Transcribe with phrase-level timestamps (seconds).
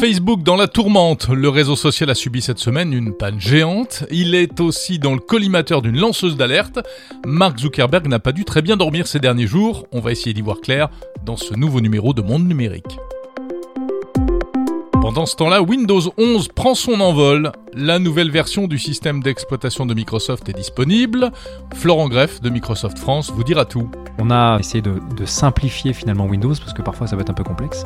[0.00, 1.28] Facebook dans la tourmente.
[1.28, 4.04] Le réseau social a subi cette semaine une panne géante.
[4.10, 6.78] Il est aussi dans le collimateur d'une lanceuse d'alerte.
[7.26, 9.86] Mark Zuckerberg n'a pas dû très bien dormir ces derniers jours.
[9.92, 10.88] On va essayer d'y voir clair
[11.24, 12.98] dans ce nouveau numéro de Monde Numérique.
[14.92, 17.52] Pendant ce temps-là, Windows 11 prend son envol.
[17.72, 21.30] La nouvelle version du système d'exploitation de Microsoft est disponible.
[21.74, 23.90] Florent Greff de Microsoft France vous dira tout.
[24.18, 27.44] On a essayé de, simplifier finalement Windows parce que parfois ça va être un peu
[27.44, 27.84] complexe.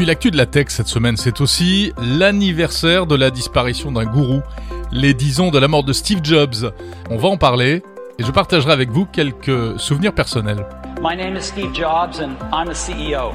[0.00, 4.40] Puis l'actu de la tech cette semaine, c'est aussi l'anniversaire de la disparition d'un gourou,
[4.92, 6.72] les 10 ans de la mort de Steve Jobs.
[7.10, 7.82] On va en parler
[8.18, 10.66] et je partagerai avec vous quelques souvenirs personnels.
[11.02, 13.34] My name is Steve Jobs and I'm a CEO.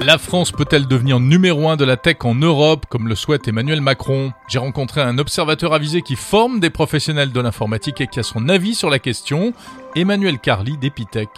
[0.00, 3.80] La France peut-elle devenir numéro un de la tech en Europe, comme le souhaite Emmanuel
[3.80, 4.32] Macron?
[4.48, 8.48] J'ai rencontré un observateur avisé qui forme des professionnels de l'informatique et qui a son
[8.48, 9.52] avis sur la question,
[9.94, 11.28] Emmanuel Carly d'Epitech.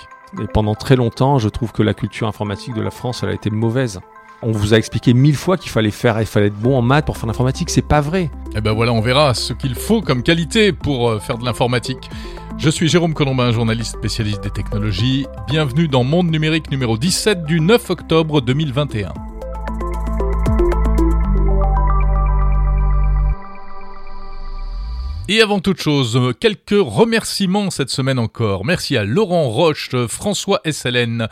[0.42, 3.34] Et pendant très longtemps, je trouve que la culture informatique de la France, elle a
[3.34, 4.00] été mauvaise.
[4.42, 7.06] On vous a expliqué mille fois qu'il fallait faire, il fallait être bon en maths
[7.06, 8.30] pour faire l'informatique, c'est pas vrai.
[8.54, 12.10] Et ben voilà, on verra ce qu'il faut comme qualité pour euh, faire de l'informatique.
[12.58, 15.26] Je suis Jérôme Colombin, journaliste spécialiste des technologies.
[15.48, 19.35] Bienvenue dans Monde Numérique numéro 17 du 9 octobre 2021.
[25.28, 28.64] Et avant toute chose, quelques remerciements cette semaine encore.
[28.64, 31.26] Merci à Laurent Roche, François SLN,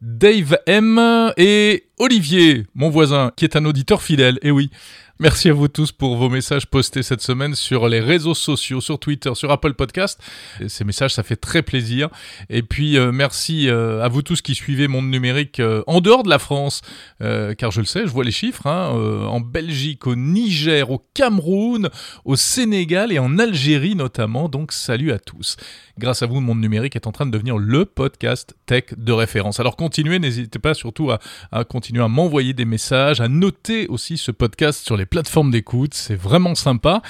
[0.00, 4.40] Dave M et Olivier, mon voisin, qui est un auditeur fidèle.
[4.42, 4.70] Et oui,
[5.18, 8.98] Merci à vous tous pour vos messages postés cette semaine sur les réseaux sociaux, sur
[8.98, 10.20] Twitter, sur Apple Podcast.
[10.68, 12.10] ces messages, ça fait très plaisir.
[12.50, 16.22] Et puis, euh, merci euh, à vous tous qui suivez Monde Numérique euh, en dehors
[16.22, 16.82] de la France,
[17.18, 21.88] car je le sais, je vois les chiffres, hein, en Belgique, au Niger, au Cameroun,
[22.26, 24.50] au Sénégal et en Algérie notamment.
[24.50, 25.56] Donc, salut à tous.
[25.98, 29.60] Grâce à vous, Monde Numérique est en train de devenir le podcast tech de référence.
[29.60, 31.20] Alors, continuez, n'hésitez pas surtout à,
[31.52, 35.94] à continuer à m'envoyer des messages, à noter aussi ce podcast sur les plateformes d'écoute,
[35.94, 37.02] c'est vraiment sympa.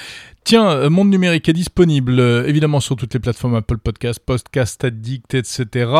[0.47, 4.81] Tiens, euh, Monde Numérique est disponible euh, évidemment sur toutes les plateformes Apple Podcast, Podcast
[4.81, 5.91] Addict, etc.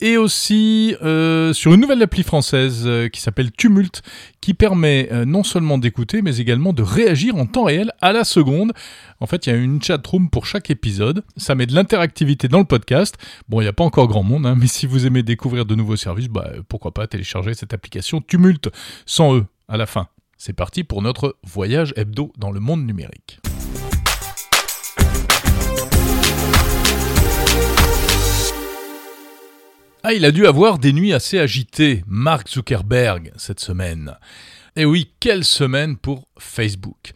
[0.00, 4.02] Et aussi euh, sur une nouvelle appli française qui s'appelle Tumult,
[4.40, 8.72] qui permet non seulement d'écouter, mais également de réagir en temps réel à la seconde.
[9.20, 11.22] En fait, il y a une chat room pour chaque épisode.
[11.36, 13.16] Ça met de l'interactivité dans le podcast.
[13.48, 15.76] Bon, il n'y a pas encore grand monde, hein, mais si vous aimez découvrir de
[15.76, 18.68] nouveaux services, bah, pourquoi pas télécharger cette application Tumult
[19.06, 20.08] sans eux à la fin.
[20.44, 23.38] C'est parti pour notre voyage hebdo dans le monde numérique.
[30.02, 34.18] Ah, il a dû avoir des nuits assez agitées, Mark Zuckerberg, cette semaine.
[34.74, 37.12] Et oui, quelle semaine pour Facebook.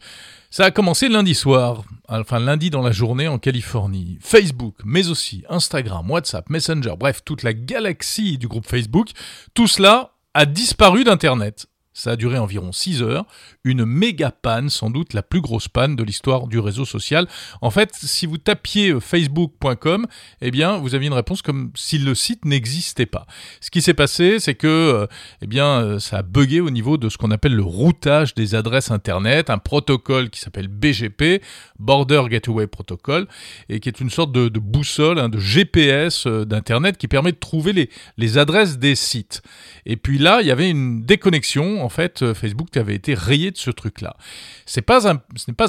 [0.49, 4.19] Ça a commencé lundi soir, enfin lundi dans la journée en Californie.
[4.21, 9.09] Facebook, mais aussi Instagram, WhatsApp, Messenger, bref, toute la galaxie du groupe Facebook,
[9.53, 11.67] tout cela a disparu d'Internet.
[11.97, 13.25] Ça a duré environ 6 heures,
[13.63, 17.27] une méga panne, sans doute la plus grosse panne de l'histoire du réseau social.
[17.63, 20.05] En fait, si vous tapiez euh, facebook.com,
[20.41, 23.25] eh bien, vous aviez une réponse comme si le site n'existait pas.
[23.61, 25.07] Ce qui s'est passé, c'est que, euh,
[25.41, 28.53] eh bien, euh, ça a bugué au niveau de ce qu'on appelle le routage des
[28.53, 31.41] adresses internet, un protocole qui s'appelle BGP,
[31.79, 33.25] Border Gateway Protocol,
[33.69, 37.73] et qui est une sorte de, boussole, hein, de GPS d'internet qui permet de trouver
[37.73, 39.41] les, les adresses des sites.
[39.87, 43.49] Et puis là, il y avait une déconnexion en fait, euh, Facebook avait été rayé
[43.49, 44.17] de ce truc-là.
[44.65, 45.07] Ce n'est pas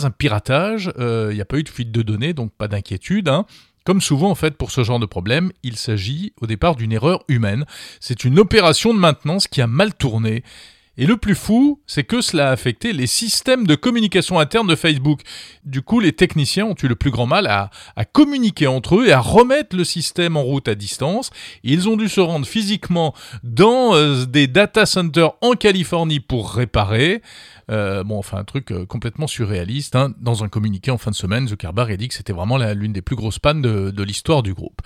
[0.04, 3.28] un piratage, il euh, n'y a pas eu de fuite de données, donc pas d'inquiétude.
[3.28, 3.46] Hein.
[3.84, 7.22] Comme souvent en fait pour ce genre de problème, il s'agit au départ d'une erreur
[7.28, 7.66] humaine.
[8.00, 10.42] C'est une opération de maintenance qui a mal tourné
[11.00, 14.74] et le plus fou, c'est que cela a affecté les systèmes de communication interne de
[14.74, 15.20] Facebook.
[15.64, 17.70] Du coup, les techniciens ont eu le plus grand mal à,
[18.12, 21.30] communiquer entre eux et à remettre le système en route à distance.
[21.62, 23.14] Ils ont dû se rendre physiquement
[23.44, 27.22] dans euh, des data centers en Californie pour réparer.
[27.70, 29.96] Euh, bon, enfin, un truc euh, complètement surréaliste.
[29.96, 30.14] Hein.
[30.20, 33.02] Dans un communiqué en fin de semaine, Zuckerberg a dit que c'était vraiment l'une des
[33.02, 34.80] plus grosses pannes de, l'histoire du groupe.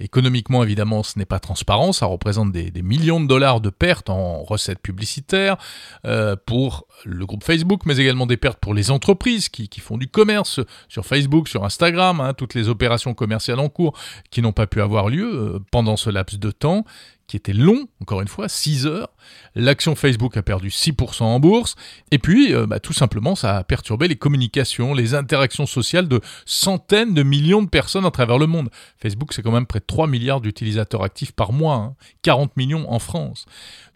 [0.00, 1.92] Économiquement, évidemment, ce n'est pas transparent.
[1.92, 5.56] Ça représente des, millions de dollars de pertes en recettes publicitaires
[6.04, 10.08] euh, pour le groupe Facebook, mais également des pertes pour les entreprises qui, font du
[10.08, 13.96] commerce sur Facebook, sur Instagram, hein, toutes les opérations commerciales en cours
[14.30, 16.84] qui n'ont pas pu avoir lieu pendant ce laps de temps
[17.26, 19.08] qui était long, encore une fois, 6 heures.
[19.54, 21.74] L'action Facebook a perdu 6% en bourse.
[22.10, 26.20] Et puis, euh, bah, tout simplement, ça a perturbé les communications, les interactions sociales de
[26.44, 28.70] centaines de millions de personnes à travers le monde.
[28.98, 32.52] Facebook, c'est quand même près de 3 milliards d'utilisateurs actifs par mois, 40 hein.
[32.56, 33.46] millions en France.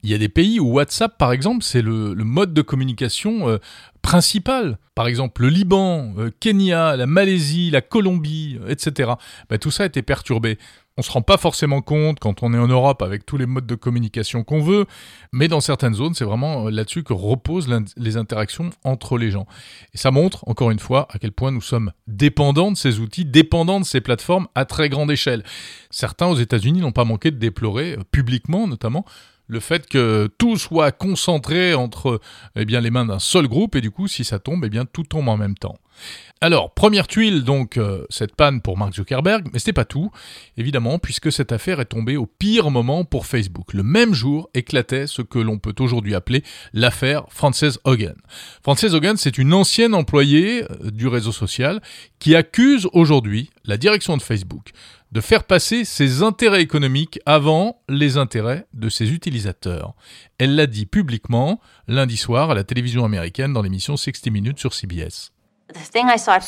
[0.03, 3.59] Il y a des pays où WhatsApp, par exemple, c'est le, mode de communication euh,
[4.03, 4.79] principal.
[4.95, 9.13] Par exemple, le Liban, euh, Kenya, la Malaisie, la Colombie, etc.
[9.49, 10.59] Bah, tout ça a été perturbé.
[11.01, 13.67] On se rend pas forcément compte quand on est en Europe avec tous les modes
[13.67, 14.85] de communication qu'on veut,
[15.33, 19.47] mais dans certaines zones, c'est vraiment euh, là-dessus que reposent les interactions entre les gens.
[19.95, 23.25] Et ça montre, encore une fois, à quel point nous sommes dépendants de ces outils,
[23.25, 25.43] dépendants de ces plateformes à très grande échelle.
[25.89, 29.07] Certains aux États-Unis n'ont pas manqué de déplorer, euh, publiquement notamment,
[29.47, 32.21] le fait que tout soit concentré entre
[32.57, 34.85] eh bien, les mains d'un seul groupe, et du coup, si ça tombe, eh bien,
[34.85, 35.79] tout tombe en même temps.
[36.43, 40.11] Alors, première tuile, donc, euh, cette panne pour Mark Zuckerberg, mais c'était pas tout,
[40.57, 43.75] évidemment, puisque cette affaire est tombée au pire moment pour Facebook.
[43.75, 46.43] Le même jour éclatait ce que l'on peut aujourd'hui appeler
[46.73, 48.17] l'affaire Frances Hogan.
[48.63, 51.83] Frances Hogan, c'est une ancienne employée euh, du réseau social
[52.21, 54.71] qui accuse aujourd'hui la direction de Facebook
[55.13, 59.95] de faire passer ses intérêts économiques avant les intérêts de ses utilisateurs.
[60.39, 64.73] Elle l'a dit publiquement lundi soir à la télévision américaine dans l'émission 60 Minutes sur
[64.73, 65.33] CBS.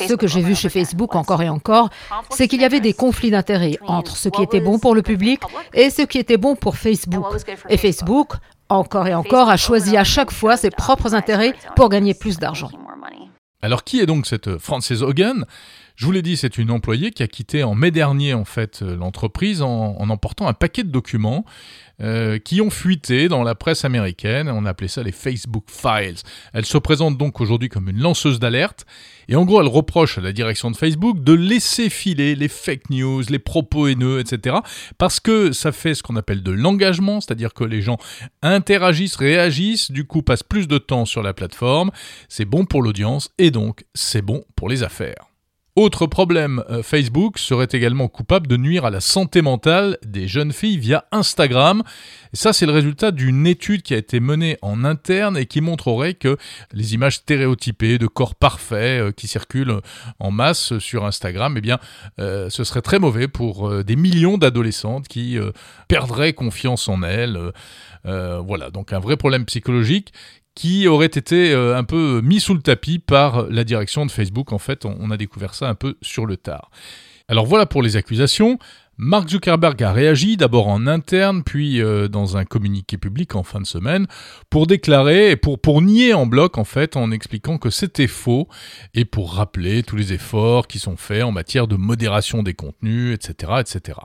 [0.07, 1.89] Ce que j'ai vu chez Facebook encore et encore,
[2.29, 5.41] c'est qu'il y avait des conflits d'intérêts entre ce qui était bon pour le public
[5.73, 7.25] et ce qui était bon pour Facebook.
[7.69, 8.33] Et Facebook,
[8.69, 12.69] encore et encore, a choisi à chaque fois ses propres intérêts pour gagner plus d'argent.
[13.61, 15.45] Alors qui est donc cette Frances Hogan?
[16.03, 18.81] Je vous l'ai dit, c'est une employée qui a quitté en mai dernier en fait
[18.81, 21.45] euh, l'entreprise en, emportant un paquet de documents
[22.01, 24.49] euh, qui ont fuité dans la presse américaine.
[24.49, 26.17] On appelait ça les Facebook Files.
[26.51, 28.85] Elle se présente donc aujourd'hui comme une lanceuse d'alerte.
[29.29, 32.89] Et en gros, elle reproche à la direction de Facebook de laisser filer les fake
[32.89, 34.57] news, les propos haineux, etc.
[34.97, 37.97] Parce que ça fait ce qu'on appelle de l'engagement, c'est-à-dire que les gens
[38.41, 41.91] interagissent, réagissent, du coup passent plus de temps sur la plateforme.
[42.27, 45.29] C'est bon pour l'audience et donc c'est bon pour les affaires.
[45.75, 50.51] Autre problème, euh, Facebook serait également coupable de nuire à la santé mentale des jeunes
[50.51, 51.81] filles via Instagram.
[52.31, 56.13] Ça, c'est le résultat d'une étude qui a été menée en interne et qui montrerait
[56.13, 56.37] que
[56.73, 59.79] les images stéréotypées de corps parfaits euh, qui circulent
[60.19, 61.79] en masse sur Instagram, eh bien,
[62.19, 65.39] euh, ce serait très mauvais pour des millions d'adolescentes qui
[65.87, 67.51] perdraient confiance en elles.
[68.03, 70.13] voilà, donc un vrai problème psychologique
[70.55, 74.51] qui aurait été euh, un peu mis sous le tapis par la direction de Facebook.
[74.53, 76.69] En fait, on, a découvert ça un peu sur le tard.
[77.27, 78.59] Alors voilà pour les accusations.
[78.97, 83.59] Mark Zuckerberg a réagi d'abord en interne, puis euh, dans un communiqué public en fin
[83.59, 84.05] de semaine,
[84.51, 88.47] pour déclarer et pour, pour nier en bloc en fait, en expliquant que c'était faux
[88.93, 93.15] et pour rappeler tous les efforts qui sont faits en matière de modération des contenus,
[93.15, 93.97] etc., etc.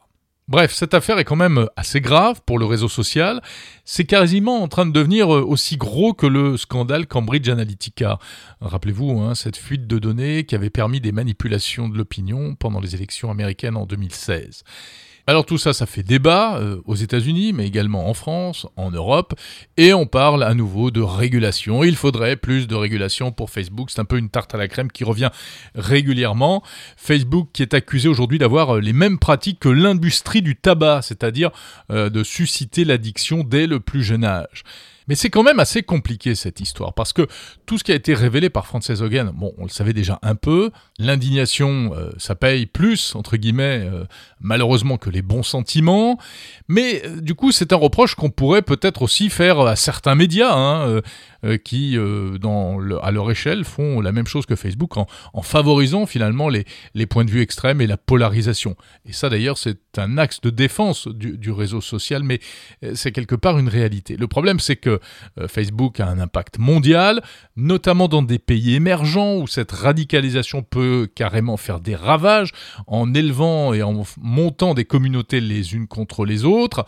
[0.48, 3.42] Bref, cette affaire est quand même assez grave pour le réseau social.
[3.84, 8.18] C'est quasiment en train de devenir euh, aussi gros que le scandale Cambridge Analytica.
[8.62, 12.94] Rappelez-vous, hein, cette fuite de données qui avait permis des manipulations de l'opinion pendant les
[12.94, 14.64] élections américaines en 2016.
[15.28, 19.34] Alors tout ça, ça fait débat euh, aux États-Unis, mais également en France, en Europe,
[19.76, 21.84] et on parle à nouveau de régulation.
[21.84, 23.90] Il faudrait plus de régulation pour Facebook.
[23.90, 25.28] C'est un peu une tarte à la crème qui revient
[25.74, 26.62] régulièrement.
[26.96, 31.50] Facebook qui est accusé aujourd'hui d'avoir euh, les mêmes pratiques que l'industrie du tabac, c'est-à-dire
[31.92, 34.64] euh, de susciter l'addiction dès le plus jeune âge.
[35.08, 37.26] Mais c'est quand même assez compliqué cette histoire, parce que
[37.66, 40.34] tout ce qui a été révélé par Frances Hogan, bon, on le savait déjà un
[40.34, 44.04] peu, l'indignation, euh, ça paye plus, entre guillemets, euh,
[44.40, 46.18] malheureusement que les bons sentiments,
[46.68, 50.52] mais euh, du coup c'est un reproche qu'on pourrait peut-être aussi faire à certains médias,
[50.52, 51.00] hein,
[51.64, 51.96] qui,
[52.40, 55.06] dans à leur échelle, font la même chose que Facebook en,
[55.42, 56.64] favorisant finalement les,
[57.06, 58.76] points de vue extrêmes et la polarisation.
[59.06, 62.40] Et ça d'ailleurs c'est un axe de défense du, réseau social, mais
[62.94, 64.16] c'est quelque part une réalité.
[64.16, 65.00] Le problème c'est que
[65.38, 67.22] euh, Facebook a un impact mondial,
[67.56, 72.52] notamment dans des pays émergents où cette radicalisation peut carrément faire des ravages
[72.86, 76.84] en élevant et en montant des communautés les unes contre les autres.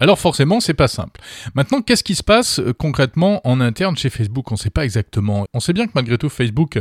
[0.00, 1.20] Alors forcément, c'est pas simple.
[1.56, 4.52] Maintenant, qu'est-ce qui se passe euh, concrètement en interne chez Facebook?
[4.52, 5.44] On ne sait pas exactement.
[5.54, 6.80] On sait bien que malgré tout, Facebook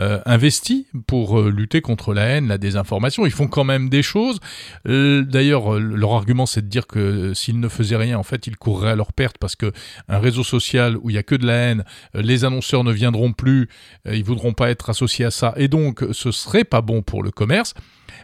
[0.00, 3.24] euh, investit pour euh, lutter contre la haine, la désinformation.
[3.24, 4.40] Ils font quand même des choses.
[4.84, 8.90] D'ailleurs, leur argument, c'est de dire que s'ils ne faisaient rien, en fait, ils courraient
[8.90, 9.70] à leur perte parce que
[10.08, 13.32] un réseau social où il y a que de la haine, les annonceurs ne viendront
[13.32, 13.68] plus,
[14.10, 17.30] ils voudront pas être associés à ça, et donc ce serait pas bon pour le
[17.30, 17.74] commerce.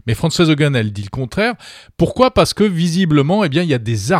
[0.06, 1.54] Mais Frances Hogan, elle dit le contraire.
[1.96, 2.32] Pourquoi?
[2.32, 4.12] Parce que visiblement, eh bien, il y a des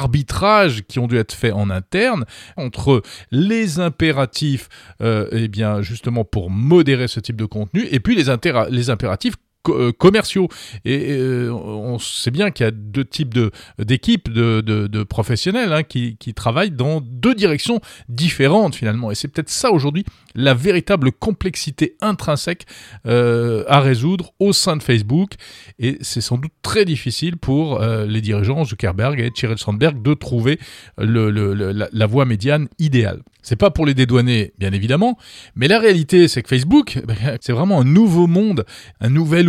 [0.87, 2.25] qui ont dû être faits en interne
[2.57, 4.69] entre les impératifs,
[5.01, 8.25] euh, eh bien, justement pour modérer ce type de contenu, et puis les,
[8.71, 9.35] les impératifs
[9.69, 10.49] euh, commerciaux.
[10.85, 15.73] Et euh, on sait bien qu'il y a deux types de, d'équipes de, de, professionnels
[15.73, 19.11] hein, qui, qui, travaillent dans deux directions différentes finalement.
[19.11, 20.05] Et c'est peut-être ça aujourd'hui
[20.35, 22.67] la véritable complexité intrinsèque
[23.07, 25.35] euh, à résoudre au sein de Facebook.
[25.79, 30.59] Et c'est sans doute très difficile pour les dirigeants Zuckerberg et Sheryl Sandberg de trouver
[30.99, 33.23] le, le, la, voie médiane idéale.
[33.43, 35.19] C'est pas pour les dédouaner, bien évidemment,
[35.57, 38.65] mais la réalité, c'est que Facebook, eh ben, c'est vraiment un nouveau monde,
[39.01, 39.49] un nouvel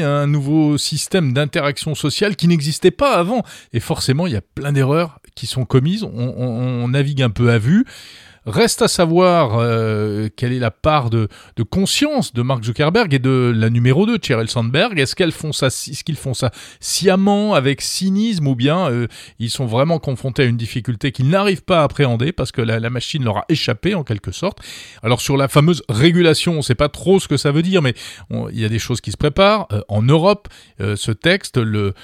[0.00, 3.42] un nouveau système d'interaction sociale qui n'existait pas avant.
[3.72, 6.04] Et forcément, il y a plein d'erreurs qui sont commises.
[6.04, 7.86] on navigue un peu à vue.
[8.44, 11.28] Reste à savoir euh, quelle est la part de,
[11.70, 14.98] conscience de Mark Zuckerberg et de la numéro 2, Sheryl Sandberg.
[14.98, 19.06] Est-ce qu'elles font ça, qu'ils font ça sciemment, avec cynisme, ou bien euh,
[19.38, 22.90] ils sont vraiment confrontés à une difficulté qu'ils n'arrivent pas à appréhender parce que la,
[22.90, 24.58] machine leur a échappé en quelque sorte?
[25.04, 27.80] Alors sur la fameuse régulation, on ne sait pas trop ce que ça veut dire,
[27.80, 27.94] mais
[28.50, 29.68] il y a des choses qui se préparent.
[29.72, 31.94] Euh, en Europe, ce texte, le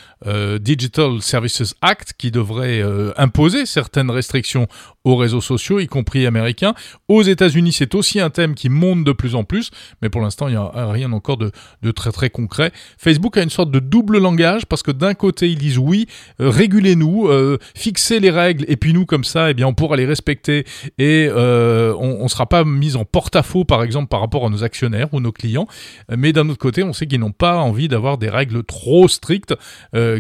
[0.61, 2.83] Digital Services Act, qui devrait
[3.17, 4.69] imposer certaines restrictions
[5.09, 6.75] aux réseaux sociaux, y compris américains.
[7.09, 9.71] Aux États-Unis, c'est aussi un thème qui monte de plus en plus,
[10.03, 11.51] mais pour l'instant, il n'y a rien encore de,
[11.93, 12.73] très très concret.
[12.99, 16.07] Facebook a une sorte de double langage parce que d'un côté, ils disent oui,
[16.41, 19.97] euh, régulez-nous, euh, fixez les règles, et puis nous, comme ça, eh bien, on pourra
[19.97, 20.65] les respecter
[20.99, 24.63] et euh, on ne sera pas mis en porte-à-faux, par exemple, par rapport à nos
[24.63, 25.67] actionnaires ou nos clients.
[26.15, 29.55] Mais d'un autre côté, on sait qu'ils n'ont pas envie d'avoir des règles trop strictes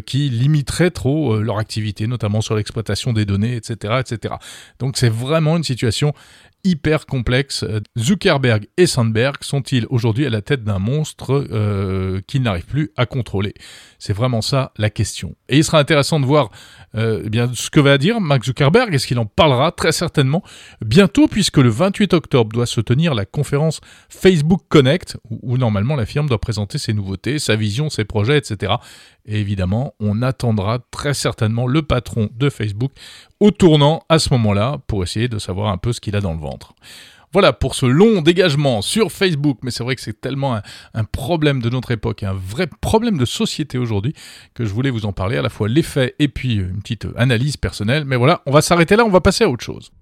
[0.07, 4.35] qui limiteraient trop leur activité, notamment sur l'exploitation des données, etc., etc.
[4.78, 6.14] Donc c'est vraiment une situation
[6.64, 7.64] hyper complexe.
[7.99, 13.06] Zuckerberg et Sandberg sont-ils aujourd'hui à la tête d'un monstre euh, qu'ils n'arrivent plus à
[13.06, 13.54] contrôler?
[13.99, 15.37] C'est vraiment ça la question.
[15.49, 16.50] Et il sera intéressant de voir
[16.94, 18.92] euh, eh ce que va dire Mark Zuckerberg.
[18.94, 20.42] Est-ce qu'il en parlera très certainement
[20.85, 26.06] bientôt, puisque le 28 octobre doit se tenir la conférence Facebook Connect, où, normalement la
[26.06, 28.75] firme doit présenter ses nouveautés, sa vision, ses projets, etc.
[29.26, 32.92] Et évidemment, on attendra très certainement le patron de Facebook
[33.40, 36.33] au tournant à ce moment-là pour essayer de savoir un peu ce qu'il a dans
[36.33, 36.75] le ventre.
[37.33, 40.61] Voilà pour ce long dégagement sur Facebook, mais c'est vrai que c'est tellement
[40.95, 44.14] un, problème de notre époque, un vrai problème de société aujourd'hui,
[44.54, 47.59] que je voulais vous en parler, à la fois l'effet et puis une petite analyse
[47.59, 48.07] personnelle.
[48.07, 49.92] Mais voilà, on va s'arrêter là, on va passer à autre chose.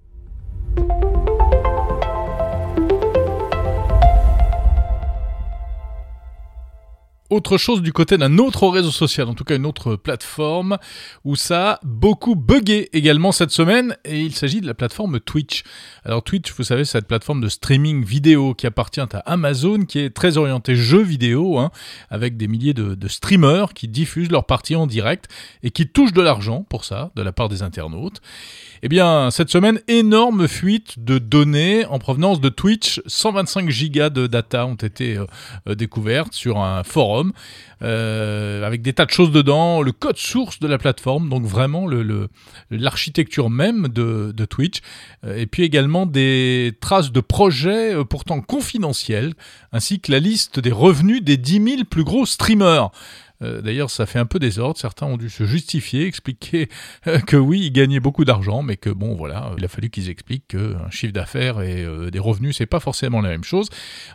[7.31, 10.79] Autre chose du côté d'un autre réseau social, en tout cas une autre plateforme,
[11.25, 15.65] où ça a beaucoup bugué également cette semaine, et il s'agit de la plateforme Twitch.
[16.05, 19.99] Alors Twitch, vous savez, c'est cette plateforme de streaming vidéo qui appartient à Amazon, qui
[19.99, 21.71] est très orientée jeux vidéo, hein,
[22.11, 25.27] avec des milliers de, de, streamers qui diffusent leurs parties en direct,
[25.63, 28.21] et qui touchent de l'argent pour ça, de la part des internautes.
[28.87, 33.03] Eh bien, cette semaine, énorme fuite de données en provenance de Twitch.
[33.07, 35.27] 125 gigas de data ont été euh,
[35.69, 37.33] euh, découvertes sur un forum
[37.83, 41.89] euh, avec des tas de choses dedans, le code source de la plateforme, donc vraiment
[42.71, 44.81] l'architecture même de, de Twitch,
[45.29, 49.35] et puis également des traces de projets pourtant confidentiels,
[49.73, 52.93] ainsi que la liste des revenus des 10 000 plus gros streamers.
[53.43, 54.79] Euh, d'ailleurs, ça fait un peu désordre.
[54.79, 56.69] Certains ont dû se justifier, expliquer
[57.07, 60.09] euh, que oui, ils gagnaient beaucoup d'argent, mais que bon, voilà, il a fallu qu'ils
[60.09, 63.69] expliquent qu'un chiffre d'affaires et euh, des revenus, c'est pas forcément la même chose.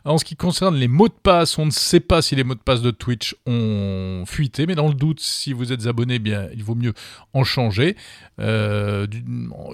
[0.05, 2.55] En ce qui concerne les mots de passe, on ne sait pas si les mots
[2.55, 6.47] de passe de Twitch ont fuité, mais dans le doute, si vous êtes abonné, bien,
[6.53, 6.93] il vaut mieux
[7.33, 7.95] en changer.
[8.39, 9.07] il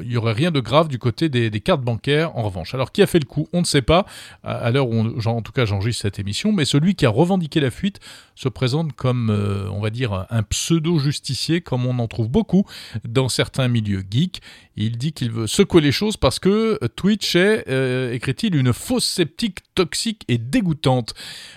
[0.05, 2.73] n'y aurait rien de grave du côté des, cartes bancaires, en revanche.
[2.73, 3.47] Alors, qui a fait le coup?
[3.53, 4.05] On ne sait pas,
[4.43, 7.71] à, l'heure où, en tout cas, j'enregistre cette émission, mais celui qui a revendiqué la
[7.71, 7.99] fuite
[8.35, 12.65] se présente comme euh, on va dire, un pseudo-justicier, comme on en trouve beaucoup
[13.07, 14.41] dans certains milieux geeks.
[14.75, 19.05] Il dit qu'il veut secouer les choses parce que Twitch est, euh, écrit-il, une fausse
[19.05, 21.13] sceptique toxique et dégoûtante.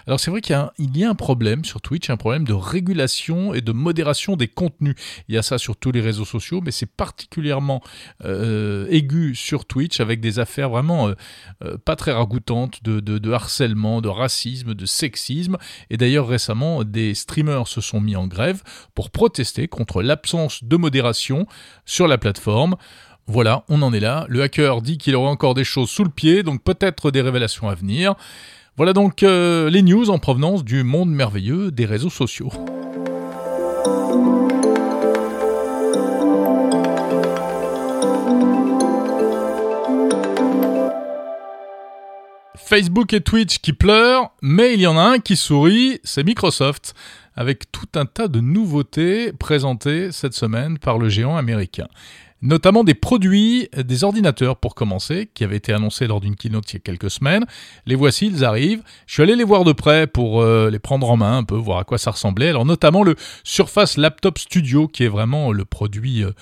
[0.06, 0.54] Alors c'est vrai qu'il
[0.94, 4.94] y, a un problème sur Twitch, un problème de régulation et de modération des contenus.
[5.28, 7.82] Il y a ça sur tous les réseaux sociaux, mais c'est particulièrement
[8.26, 11.10] euh, aigu sur Twitch avec des affaires vraiment
[11.86, 15.56] pas très ragoûtantes de, harcèlement, de racisme, de sexisme.
[15.88, 18.62] Et d'ailleurs récemment, des streamers se sont mis en grève
[18.94, 21.46] pour protester contre l'absence de modération
[21.86, 22.76] sur la plateforme.
[23.26, 24.26] Voilà, on en est là.
[24.28, 27.68] Le hacker dit qu'il aura encore des choses sous le pied, donc peut-être des révélations
[27.68, 28.14] à venir.
[28.76, 32.50] Voilà donc euh, les news en provenance du monde merveilleux des réseaux sociaux.
[42.56, 46.94] Facebook et Twitch qui pleurent, mais il y en a un qui sourit, c'est Microsoft,
[47.34, 51.88] avec tout un tas de nouveautés présentées cette semaine par le géant américain
[52.42, 56.74] notamment des produits, des ordinateurs pour commencer, qui avaient été annoncés lors d'une keynote il
[56.74, 57.44] y a quelques semaines.
[57.86, 58.82] Les voici, ils arrivent.
[59.06, 61.56] Je suis allé les voir de près pour euh, les prendre en main un peu,
[61.56, 62.48] voir à quoi ça ressemblait.
[62.48, 66.32] Alors notamment le Surface Laptop Studio, qui est vraiment le produit euh,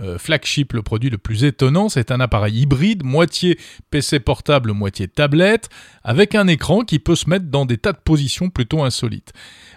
[0.00, 1.88] euh, flagship, le produit le plus étonnant.
[1.88, 3.58] C'est un appareil hybride, moitié
[3.90, 5.68] PC portable, moitié tablette,
[6.04, 9.32] avec un écran qui peut se mettre dans des tas de positions plutôt insolites.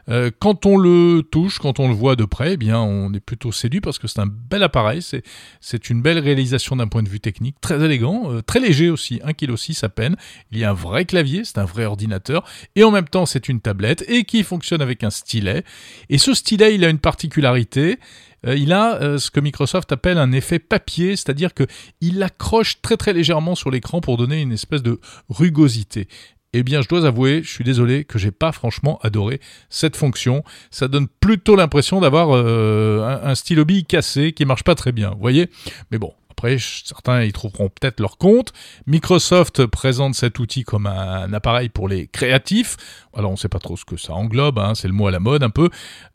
[0.10, 3.20] Euh, quand on le touche, quand on le voit de près, eh bien, on est
[3.20, 5.02] plutôt séduit parce que c'est un bel appareil.
[5.02, 9.20] C'est, une belle réalisation d'un point de vue technique, très élégant, euh, très léger aussi,
[9.26, 10.16] 1,6 kg à peine.
[10.52, 12.44] Il y a un vrai clavier, c'est un vrai ordinateur,
[12.76, 15.64] et en même temps, c'est une tablette et qui fonctionne avec un stylet.
[16.10, 18.00] Et ce stylet, il a une particularité.
[18.46, 21.64] Euh, il a ce que Microsoft appelle un effet papier, c'est-à-dire que
[22.00, 26.08] il accroche très très légèrement sur l'écran pour donner une espèce de rugosité.
[26.54, 29.40] Eh bien, je dois avouer, je suis désolé que j'ai pas franchement adoré
[29.70, 30.44] cette fonction.
[30.70, 34.92] Ça donne plutôt l'impression d'avoir euh, un, un stylo bille cassé qui marche pas très
[34.92, 35.50] bien, vous voyez?
[35.92, 38.52] Mais bon, après, certains y trouveront peut-être leur compte.
[38.88, 42.78] Microsoft présente cet outil comme un, appareil pour les créatifs.
[43.16, 45.12] Alors, on ne sait pas trop ce que ça englobe, hein, c'est le mot à
[45.12, 45.70] la mode un peu.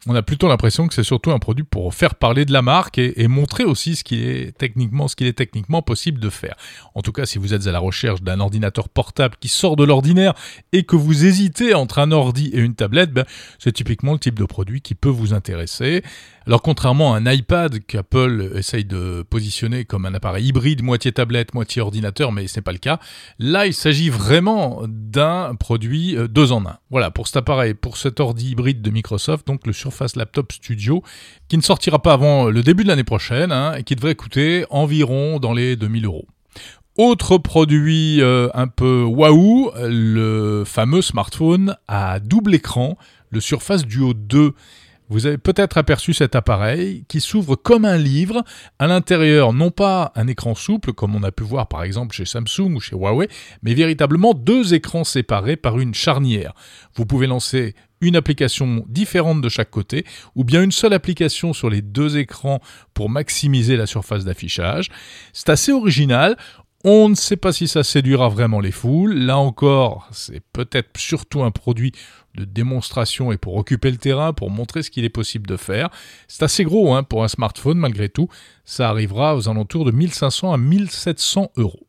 [0.06, 2.98] On a plutôt l'impression que c'est surtout un produit pour faire parler de la marque
[2.98, 6.54] et, montrer aussi ce qu'il est techniquement, possible de faire.
[6.94, 9.84] En tout cas, si vous êtes à la recherche d'un ordinateur portable qui sort de
[9.84, 10.34] l'ordinaire
[10.72, 13.24] et que vous hésitez entre un ordi et une tablette, ben,
[13.58, 16.02] c'est typiquement le type de produit qui peut vous intéresser.
[16.46, 21.54] Alors, contrairement à un iPad qu'Apple essaye de positionner comme un appareil hybride, moitié tablette,
[21.54, 23.00] moitié ordinateur, mais ce n'est pas le cas.
[23.40, 26.78] Là, il s'agit vraiment d'un produit euh, deux en un.
[26.90, 31.02] Voilà, pour cet appareil, pour cet ordi hybride de Microsoft, donc le Surface Laptop Studio,
[31.48, 34.64] qui ne sortira pas avant le début de l'année prochaine, hein, et qui devrait coûter
[34.70, 36.26] environ dans les 2000 euros.
[36.96, 42.96] Autre produit euh, un peu waouh, le fameux smartphone à double écran,
[43.30, 44.54] le Surface Duo 2
[45.08, 48.44] vous avez peut-être aperçu cet appareil qui s'ouvre comme un livre,
[48.78, 52.24] à l'intérieur non pas un écran souple comme on a pu voir par exemple chez
[52.24, 53.28] Samsung ou chez Huawei,
[53.62, 56.54] mais véritablement deux écrans séparés par une charnière.
[56.94, 61.70] Vous pouvez lancer une application différente de chaque côté, ou bien une seule application sur
[61.70, 62.60] les deux écrans
[62.94, 64.90] pour maximiser la surface d'affichage.
[65.32, 66.36] C'est assez original.
[66.84, 69.14] On ne sait pas si ça séduira vraiment les foules.
[69.14, 71.92] Là encore, c'est peut-être surtout un produit
[72.36, 75.90] de démonstration et pour occuper le terrain, pour montrer ce qu'il est possible de faire.
[76.28, 78.28] C'est assez gros hein, pour un smartphone malgré tout.
[78.64, 81.86] Ça arrivera aux alentours de 1500 à 1700 euros.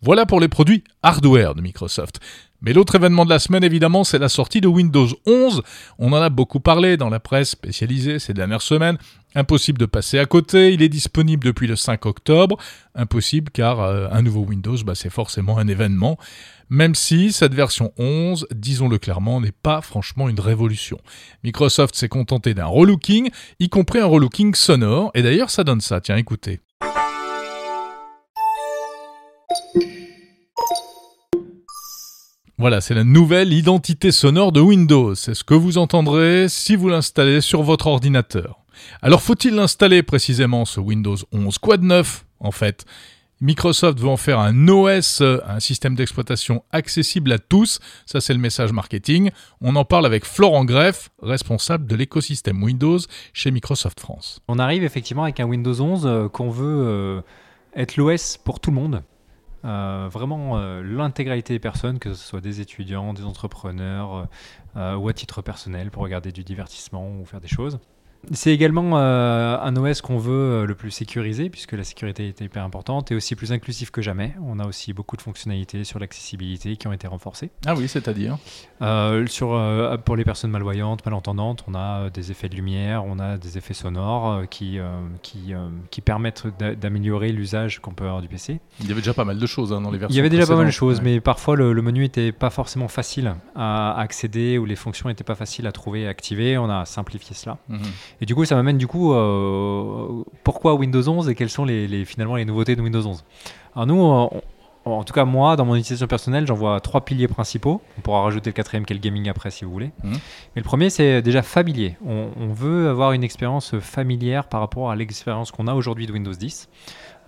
[0.00, 2.20] Voilà pour les produits hardware de Microsoft.
[2.64, 5.62] Mais l'autre événement de la semaine, évidemment, c'est la sortie de Windows 11.
[5.98, 8.98] On en a beaucoup parlé dans la presse spécialisée ces dernières semaines.
[9.34, 12.56] Impossible de passer à côté, il est disponible depuis le 5 octobre.
[12.94, 16.18] Impossible car euh, un nouveau Windows, bah, c'est forcément un événement.
[16.72, 20.98] Même si cette version 11, disons-le clairement, n'est pas franchement une révolution.
[21.44, 23.28] Microsoft s'est contenté d'un relooking,
[23.60, 26.60] y compris un relooking sonore, et d'ailleurs ça donne ça, tiens écoutez.
[32.56, 35.14] Voilà, c'est la nouvelle identité sonore de Windows.
[35.14, 38.64] C'est ce que vous entendrez si vous l'installez sur votre ordinateur.
[39.02, 42.86] Alors faut-il l'installer précisément ce Windows 11 Quoi de neuf en fait?
[43.42, 47.80] Microsoft veut en faire un OS, un système d'exploitation accessible à tous.
[48.06, 49.30] Ça, c'est le message marketing.
[49.60, 53.00] On en parle avec Florent Greff, responsable de l'écosystème Windows
[53.32, 54.40] chez Microsoft France.
[54.46, 57.20] On arrive effectivement avec un Windows 11 euh, qu'on veut euh,
[57.74, 59.02] être l'OS pour tout le monde.
[59.64, 64.26] Euh, vraiment euh, l'intégralité des personnes, que ce soit des étudiants, des entrepreneurs
[64.76, 67.78] euh, ou à titre personnel pour regarder du divertissement ou faire des choses.
[68.30, 72.40] C'est également euh, un OS qu'on veut euh, le plus sécurisé, puisque la sécurité est
[72.40, 74.34] hyper importante, et aussi plus inclusif que jamais.
[74.46, 77.50] On a aussi beaucoup de fonctionnalités sur l'accessibilité qui ont été renforcées.
[77.66, 78.38] Ah oui, c'est-à-dire?
[78.80, 79.60] Euh, sur,
[80.04, 83.74] Pour les personnes malvoyantes, malentendantes, on a des effets de lumière, on a des effets
[83.74, 84.78] sonores qui,
[85.22, 85.52] qui,
[85.90, 86.46] qui permettent
[86.80, 88.60] d'améliorer l'usage qu'on peut avoir du PC.
[88.80, 90.30] Il y avait déjà pas mal de choses hein, dans les versions Il y avait
[90.30, 94.58] déjà pas mal de choses, mais parfois le, menu n'était pas forcément facile à accéder,
[94.58, 96.56] ou les fonctions n'étaient pas faciles à trouver et activer.
[96.58, 97.58] On a simplifié cela.
[97.68, 97.80] Mhm.
[98.20, 102.04] Et du coup, ça m'amène du coup euh, pourquoi Windows 11 et quelles sont les,
[102.04, 103.24] finalement les nouveautés de Windows 11.
[103.74, 104.30] Alors nous,
[104.84, 107.80] en tout cas moi, dans mon utilisation personnelle, j'en vois trois piliers principaux.
[107.98, 109.92] On pourra rajouter le quatrième qui est le gaming après si vous voulez.
[110.02, 110.10] Mmh.
[110.12, 110.18] Mais
[110.56, 111.96] le premier, c'est déjà familier.
[112.04, 116.32] On, veut avoir une expérience familière par rapport à l'expérience qu'on a aujourd'hui de Windows
[116.32, 116.68] 10.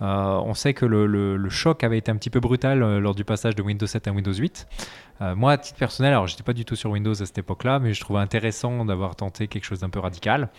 [0.01, 3.23] Euh, on sait que le, choc avait été un petit peu brutal euh, lors du
[3.23, 4.67] passage de Windows 7 à Windows 8.
[5.21, 7.79] Euh, moi, à titre personnel, alors j'étais pas du tout sur Windows à cette époque-là,
[7.79, 10.49] mais je trouvais intéressant d'avoir tenté quelque chose d'un peu radical.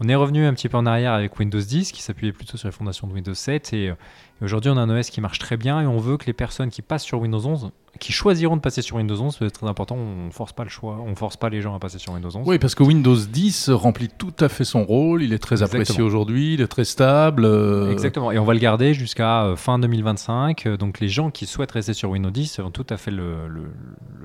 [0.00, 2.68] On est revenu un petit peu en arrière avec Windows 10, qui s'appuyait plutôt sur
[2.68, 3.94] les fondations de Windows 7, et, et
[4.42, 6.70] aujourd'hui on a un OS qui marche très bien, et on veut que les personnes
[6.70, 9.96] qui passent sur Windows 11 qui choisiront de passer sur Windows 11, c'est très important.
[9.96, 12.42] On force pas le choix, on force pas les gens à passer sur Windows 11.
[12.46, 15.22] Oui, parce que Windows 10 remplit tout à fait son rôle.
[15.22, 17.44] Il est très apprécié aujourd'hui, il est très stable.
[17.44, 17.92] Euh.
[17.92, 18.32] Exactement.
[18.32, 20.68] Et on va le garder jusqu'à euh, fin 2025.
[20.68, 23.36] Donc les gens qui souhaitent rester sur Windows 10 ont tout à fait le,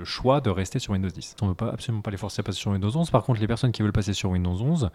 [0.03, 1.35] choix de rester sur Windows 10.
[1.41, 3.11] On ne veut pas, absolument pas les forcer à passer sur Windows 11.
[3.11, 4.89] Par contre, les personnes qui veulent passer sur Windows 11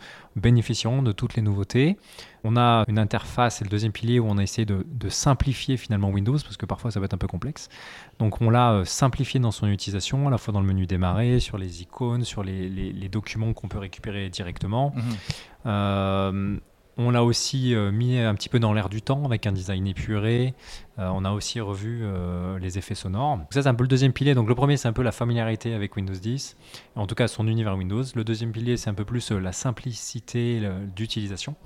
[0.65, 1.97] bénéficieront de toutes les nouveautés.
[2.43, 6.09] On a une interface, c'est le deuxième pilier où on a essayé de, simplifier finalement
[6.09, 7.69] Windows, parce que parfois ça va être un peu complexe.
[8.19, 11.41] Donc on l'a euh, simplifié dans son utilisation, à la fois dans le menu démarrer,
[11.41, 14.93] sur les icônes, sur les, documents qu'on peut récupérer directement.
[14.97, 15.03] Mhm.
[15.67, 16.57] Euh,
[16.97, 19.87] on l'a aussi euh, mis un petit peu dans l'air du temps avec un design
[19.87, 20.55] épuré.
[20.99, 23.41] Euh, on a aussi revu euh, les effets sonores.
[23.51, 24.35] ça, c'est un peu le deuxième pilier.
[24.35, 26.57] Donc, le premier, c'est un peu la familiarité avec Windows 10,
[26.95, 28.03] en tout cas son univers Windows.
[28.15, 30.63] Le deuxième pilier, c'est un peu plus la simplicité
[30.95, 31.57] d'utilisation.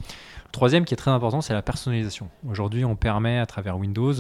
[0.47, 2.31] Le troisième, qui est très important, c'est la personnalisation.
[2.49, 4.14] Aujourd'hui, on permet à travers Windows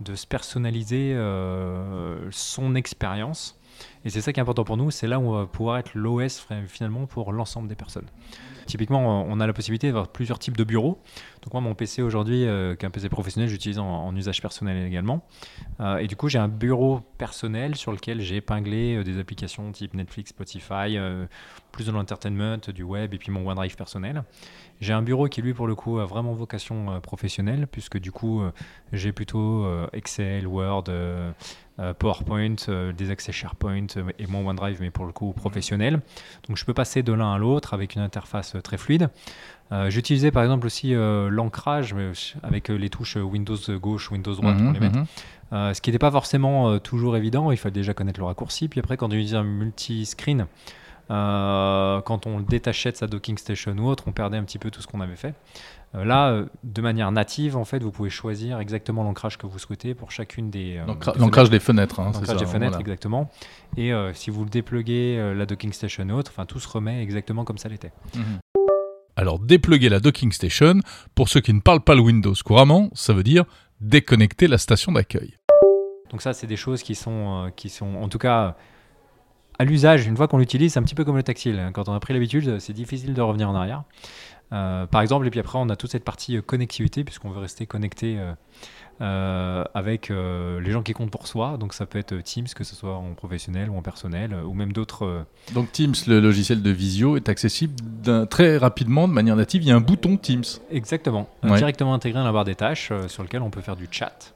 [0.00, 1.14] de se personnaliser
[2.30, 3.58] son expérience.
[4.06, 5.90] Et c'est ça qui est important pour nous, c'est là où on va pouvoir être
[5.94, 8.06] l'OS finalement pour l'ensemble des personnes.
[8.66, 10.98] Typiquement, on a la possibilité d'avoir plusieurs types de bureaux.
[11.46, 14.84] Donc moi, mon PC aujourd'hui, euh, qui est un PC professionnel, j'utilise en, usage personnel
[14.84, 15.24] également.
[15.78, 19.70] Euh, et du coup, j'ai un bureau personnel sur lequel j'ai épinglé euh, des applications
[19.70, 20.98] type Netflix, Spotify,
[21.70, 24.24] plus de l'entertainment, du web et puis mon OneDrive personnel.
[24.80, 28.42] J'ai un bureau qui, lui, pour le coup, a vraiment vocation professionnelle, puisque du coup,
[28.92, 30.84] j'ai plutôt Excel, Word,
[31.98, 32.56] PowerPoint,
[32.96, 33.86] des accès SharePoint
[34.18, 36.00] et mon OneDrive, mais pour le coup professionnel.
[36.48, 39.08] Donc je peux passer de l'un à l'autre avec une interface très fluide.
[39.72, 41.94] Euh, j'utilisais par exemple aussi euh, l'ancrage
[42.42, 44.98] avec euh, les touches Windows gauche, Windows droite pour mhm, les mettre.
[44.98, 45.74] Mhm.
[45.74, 48.68] ce qui n'était pas forcément toujours évident, il fallait déjà connaître le raccourci.
[48.68, 50.46] Puis après, quand on utilisait un multi-screen,
[51.08, 54.70] quand on le détachait de sa docking station ou autre, on perdait un petit peu
[54.70, 55.34] tout ce qu'on avait fait.
[55.94, 60.10] là, de manière native, en fait, vous pouvez choisir exactement l'ancrage que vous souhaitez pour
[60.10, 60.80] chacune des.
[61.18, 62.00] l'ancrage des fenêtres.
[62.00, 63.30] Hein, l'ancrage des fenêtres, exactement.
[63.76, 67.44] Et si vous le dépluguez, la docking station ou autre, enfin, tout se remet exactement
[67.44, 67.92] comme ça l'était.
[68.14, 68.38] Mhm.
[69.18, 70.80] Alors dépluguer la docking station,
[71.14, 73.44] pour ceux qui ne parlent pas le Windows couramment, ça veut dire
[73.80, 75.36] déconnecter la station d'accueil.
[76.10, 78.56] Donc ça, c'est des choses qui sont, euh, qui sont en tout cas
[79.58, 81.70] à l'usage, une fois qu'on l'utilise, c'est un petit peu comme le tactile.
[81.72, 83.84] Quand on a pris l'habitude, c'est difficile de revenir en arrière.
[84.52, 87.40] Euh, par exemple, et puis après, on a toute cette partie euh, connectivité, puisqu'on veut
[87.40, 88.20] rester connecté
[89.00, 91.56] avec les gens qui comptent pour soi.
[91.58, 94.72] Donc ça peut être Teams, que ce soit en professionnel ou en personnel, ou même
[94.72, 95.24] d'autres.
[95.54, 97.74] Donc Teams, le logiciel de visio, est accessible
[98.28, 99.62] très rapidement, de manière native.
[99.62, 100.44] Il y a un bouton Teams.
[100.70, 104.32] Exactement, directement intégré dans la barre des tâches, sur lequel on peut faire du chat.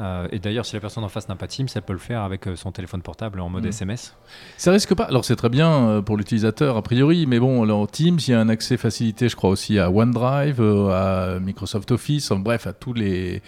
[0.00, 2.22] Euh, et d'ailleurs, si la personne en face n'a pas Teams, elle peut le faire
[2.22, 4.14] avec euh, son téléphone portable en mode SMS.
[4.16, 4.30] Mm.
[4.56, 5.04] Ça risque pas.
[5.04, 8.34] Alors, c'est très bien euh, pour l'utilisateur a priori, mais bon, alors Teams, il y
[8.34, 12.72] a un accès facilité, je crois aussi à OneDrive, à Microsoft Office, en bref, à
[12.72, 13.42] tous les,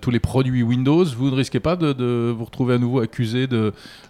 [0.00, 1.04] tous les produits Windows.
[1.04, 3.46] Vous ne risquez pas de, vous retrouver à nouveau accusé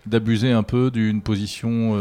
[0.07, 1.95] d'abuser un peu d'une position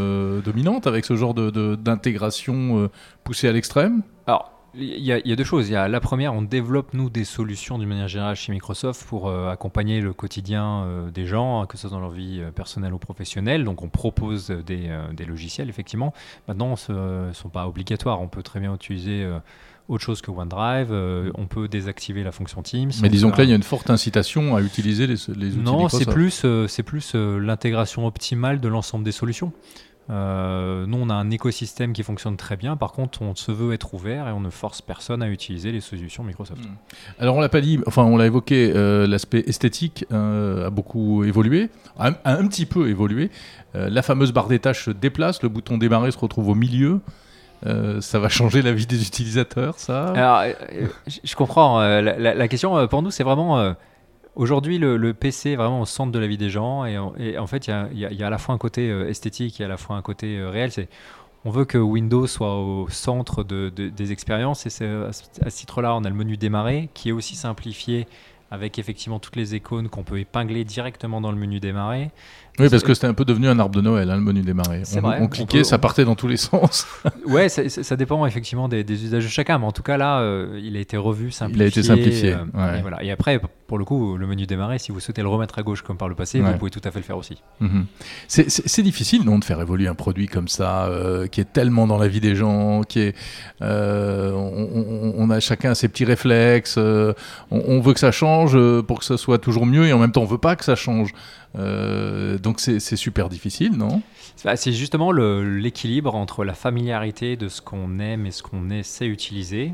[0.43, 2.89] dominante avec ce genre d'intégration
[3.23, 4.01] poussée à l'extrême?
[4.27, 5.69] Alors, il y, a, deux choses.
[5.69, 9.05] Il y a la première, on développe nous des solutions d'une manière générale chez Microsoft
[9.07, 12.51] pour euh, accompagner le quotidien euh, des gens, que ce soit dans leur vie euh,
[12.51, 13.63] personnelle ou professionnelle.
[13.63, 16.13] Donc on propose des, des logiciels, effectivement.
[16.47, 16.91] Maintenant, ce
[17.27, 18.21] ne sont pas obligatoires.
[18.21, 19.27] On peut très bien utiliser
[19.87, 20.91] autre chose que OneDrive.
[21.35, 22.91] on peut désactiver la fonction Teams.
[23.01, 25.57] Mais disons que là, il y a une forte incitation à utiliser les, les outils
[25.57, 29.51] non, c'est plus, c'est plus l'intégration optimale de l'ensemble des solutions.
[30.09, 32.75] Euh, nous, on a un écosystème qui fonctionne très bien.
[32.75, 35.81] Par contre, on se veut être ouvert et on ne force personne à utiliser les
[35.81, 36.63] solutions Microsoft.
[36.63, 36.75] Hmm.
[37.19, 41.23] Alors, on l'a pas dit, enfin, on l'a évoqué, euh, l'aspect esthétique euh, a beaucoup
[41.23, 41.69] évolué,
[41.99, 43.29] a un, petit peu évolué.
[43.73, 47.01] la fameuse barre des tâches se déplace, le bouton démarrer se retrouve au milieu.
[47.63, 50.13] ça va changer la vie des utilisateurs, ça?
[50.13, 50.43] Alors,
[51.23, 51.79] je comprends.
[51.81, 53.75] La, la, question pour nous, c'est vraiment
[54.35, 57.67] Aujourd'hui, le, PC est vraiment au centre de la vie des gens et, en fait,
[57.67, 60.01] il y, a, à la fois un côté euh, esthétique et à la fois un
[60.01, 60.71] côté euh, réel.
[60.71, 60.87] C'est
[61.45, 66.09] on veut que Windows soit au centre des expériences et à ce titre-là, on a
[66.09, 68.07] le menu démarrer qui est aussi simplifié
[68.51, 72.11] avec effectivement toutes les icônes qu'on peut épingler directement dans le menu démarrer.
[72.59, 74.83] Oui, parce que c'était un peu devenu un arbre de Noël, hein, le menu démarrer.
[75.01, 76.87] On, on, cliquait, ça partait dans tous les sens.
[77.25, 80.75] ouais, ça, dépend effectivement des, usages de chacun, mais en tout cas là, euh, il
[80.75, 81.61] a été revu, simplifié.
[81.61, 82.33] Il a été simplifié.
[82.33, 83.03] Euh, et, voilà.
[83.03, 85.81] et après, pour le coup, le menu démarrer, si vous souhaitez le remettre à gauche
[85.81, 87.41] comme par le passé, vous pouvez tout à fait le faire aussi.
[87.59, 87.85] Mhm.
[88.27, 91.97] C'est difficile, non, de faire évoluer un produit comme ça, euh, qui est tellement dans
[91.97, 93.15] la vie des gens, qui est,
[93.61, 96.77] on, on, a chacun ses petits réflexes,
[97.51, 100.21] on, veut que ça change pour que ça soit toujours mieux, et en même temps,
[100.21, 101.13] on veut pas que ça change.
[101.57, 104.01] Euh, donc c'est super difficile, non?
[104.35, 109.73] C'est justement l'équilibre entre la familiarité de ce qu'on aime et ce qu'on essaie d'utiliser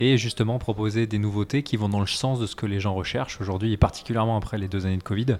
[0.00, 2.94] et justement proposer des nouveautés qui vont dans le sens de ce que les gens
[2.94, 5.38] recherchent aujourd'hui et particulièrement après les deux années de Covid.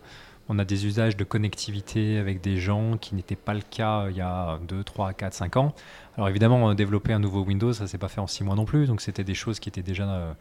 [0.50, 4.16] On a des usages de connectivité avec des gens qui n'étaient pas le cas il
[4.16, 5.74] y a 2, 3, 4, 5 ans.
[6.16, 8.86] Alors évidemment, développer un nouveau Windows, ça s'est pas fait en 6 mois non plus,
[8.86, 10.32] donc c'était des choses qui étaient déjà euh,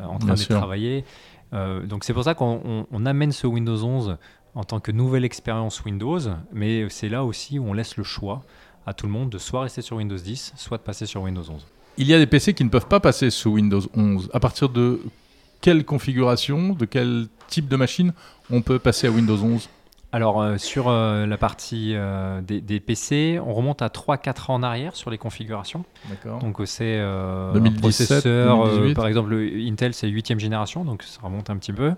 [0.00, 1.04] en train de travailler.
[1.54, 4.18] Euh, donc c'est pour ça qu'on amène ce Windows 11
[4.54, 6.20] en tant que nouvelle expérience Windows,
[6.52, 8.42] mais c'est là aussi où on laisse le choix
[8.86, 11.44] à tout le monde de soit rester sur Windows 10, soit de passer sur Windows
[11.48, 11.66] 11.
[11.98, 14.30] Il y a des PC qui ne peuvent pas passer sous Windows 11.
[14.32, 15.00] À partir de
[15.60, 18.12] quelle configuration, de quel type de machine
[18.50, 19.68] on peut passer à Windows 11
[20.14, 24.62] alors euh, sur euh, la partie euh, des, PC, on remonte à 3-4 ans en
[24.62, 25.86] arrière sur les configurations.
[26.40, 31.72] Donc c'est un processeur, par exemple Intel c'est 8 génération, donc ça remonte un petit
[31.72, 31.94] peu.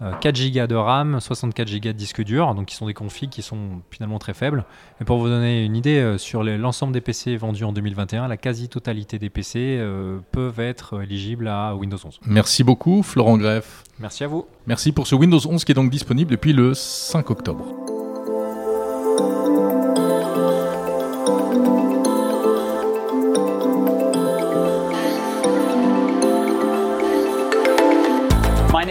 [0.00, 3.30] 4 euh, Go de RAM, 64 Go de disque dur, donc qui sont des configs
[3.30, 4.64] qui sont finalement très faibles.
[4.98, 8.36] Mais pour vous donner une idée, euh, sur l'ensemble des PC vendus en 2021, la
[8.36, 12.20] quasi-totalité des PC euh, peuvent être éligibles à Windows 11.
[12.26, 13.84] Merci beaucoup Florent Greff.
[13.98, 14.46] Merci à vous.
[14.66, 17.83] Merci pour ce Windows 11 qui est donc disponible depuis le 5 octobre.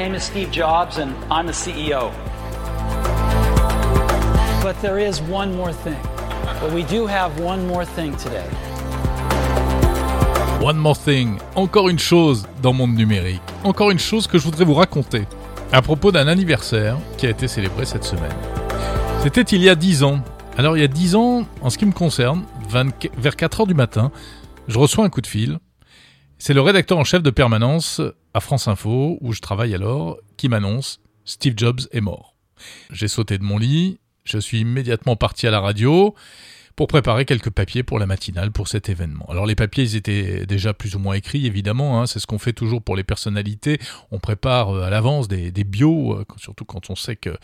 [0.04, 2.12] Name is Steve Jobs, and I'm the CEO.
[4.62, 6.02] But there is one more thing.
[6.60, 8.44] But we do have one more thing today.
[10.60, 14.44] One more thing, encore une chose dans le monde numérique, encore une chose que je
[14.44, 15.26] voudrais vous raconter
[15.72, 18.36] à propos d'un anniversaire qui a été célébré cette semaine.
[19.22, 20.20] C'était il y a 10 ans.
[20.58, 22.44] Alors il y a 10 ans, en ce qui me concerne,
[23.18, 24.12] vers 4 heures du matin,
[24.68, 25.60] je reçois un coup de fil.
[26.46, 28.02] C'est le rédacteur en chef de permanence
[28.34, 32.36] à France Info, où je travaille alors, qui m'annonce Steve Jobs est mort.
[32.92, 36.14] J'ai sauté de mon lit, je suis immédiatement parti à la radio
[36.76, 39.26] pour préparer quelques papiers pour la matinale pour cet événement.
[39.30, 42.40] Alors les papiers, ils étaient déjà plus ou moins écrits, évidemment, hein, c'est ce qu'on
[42.40, 43.80] fait toujours pour les personnalités,
[44.12, 47.38] on prépare euh, à l'avance des, bios, euh, surtout quand on sait que,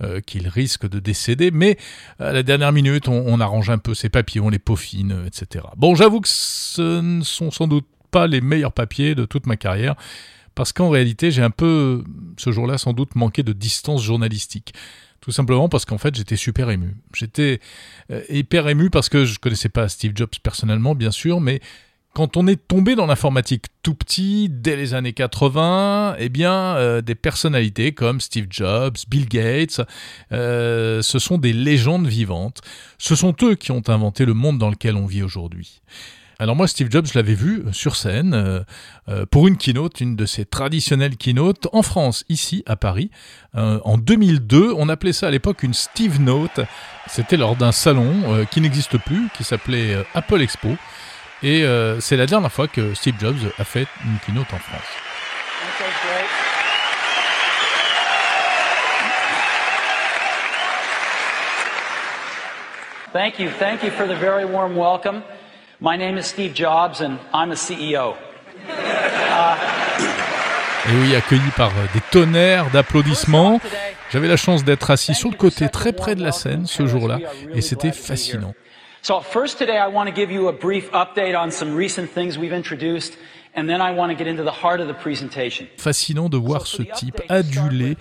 [0.00, 1.76] euh, qu'ils risquent de décéder, mais
[2.20, 5.64] à la dernière minute, on, on arrange un peu ces papiers, on les peaufine, etc.
[5.76, 9.56] Bon, j'avoue que ce ne sont sans doute pas les meilleurs papiers de toute ma
[9.56, 9.96] carrière,
[10.54, 12.04] parce qu'en réalité, j'ai un peu,
[12.36, 14.72] ce jour-là, sans doute manqué de distance journalistique.
[15.20, 16.94] Tout simplement parce qu'en fait, j'étais super ému.
[17.12, 17.58] J'étais
[18.12, 21.60] euh, hyper ému parce que je connaissais pas Steve Jobs personnellement, bien sûr, mais
[22.14, 27.00] quand on est tombé dans l'informatique tout petit, dès les années 80, eh bien, euh,
[27.00, 29.80] des personnalités comme Steve Jobs, Bill Gates,
[30.30, 32.60] euh, ce sont des légendes vivantes.
[32.98, 35.82] Ce sont eux qui ont inventé le monde dans lequel on vit aujourd'hui.
[36.40, 38.60] Alors moi, Steve Jobs, je l'avais vu euh, sur scène euh,
[39.08, 43.10] euh, pour une keynote, une de ses traditionnelles keynotes en France, ici à Paris,
[43.54, 44.72] en 2002.
[44.76, 46.60] On appelait ça à l'époque une Steve Note.
[47.06, 50.76] C'était lors d'un salon qui n'existe plus, qui s'appelait Apple Expo.
[51.42, 51.64] Et
[52.00, 54.82] c'est la dernière fois que Steve Jobs a fait une keynote en France.
[63.12, 63.50] Thank you.
[63.60, 65.22] Thank you for the very warm welcome.
[65.84, 68.14] My name is Steve Jobs and I'm a CEO.
[70.88, 73.60] Et oui, accueilli par des tonnerres d'applaudissements.
[74.10, 77.18] J'avais la chance d'être assis sur le côté très près de la scène ce jour-là
[77.54, 78.54] et c'était fascinant.
[79.02, 82.38] So first today I want to give you a brief update on some recent things
[82.38, 83.18] we've introduced
[85.78, 87.96] Fascinant de voir ce type adulé,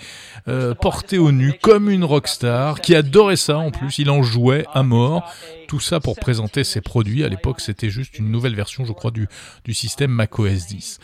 [0.47, 4.65] euh, porté au nu comme une rockstar, qui adorait ça en plus, il en jouait
[4.73, 5.31] à mort.
[5.67, 7.23] Tout ça pour présenter ses produits.
[7.23, 9.27] À l'époque, c'était juste une nouvelle version, je crois, du,
[9.63, 10.99] du système macOS 10.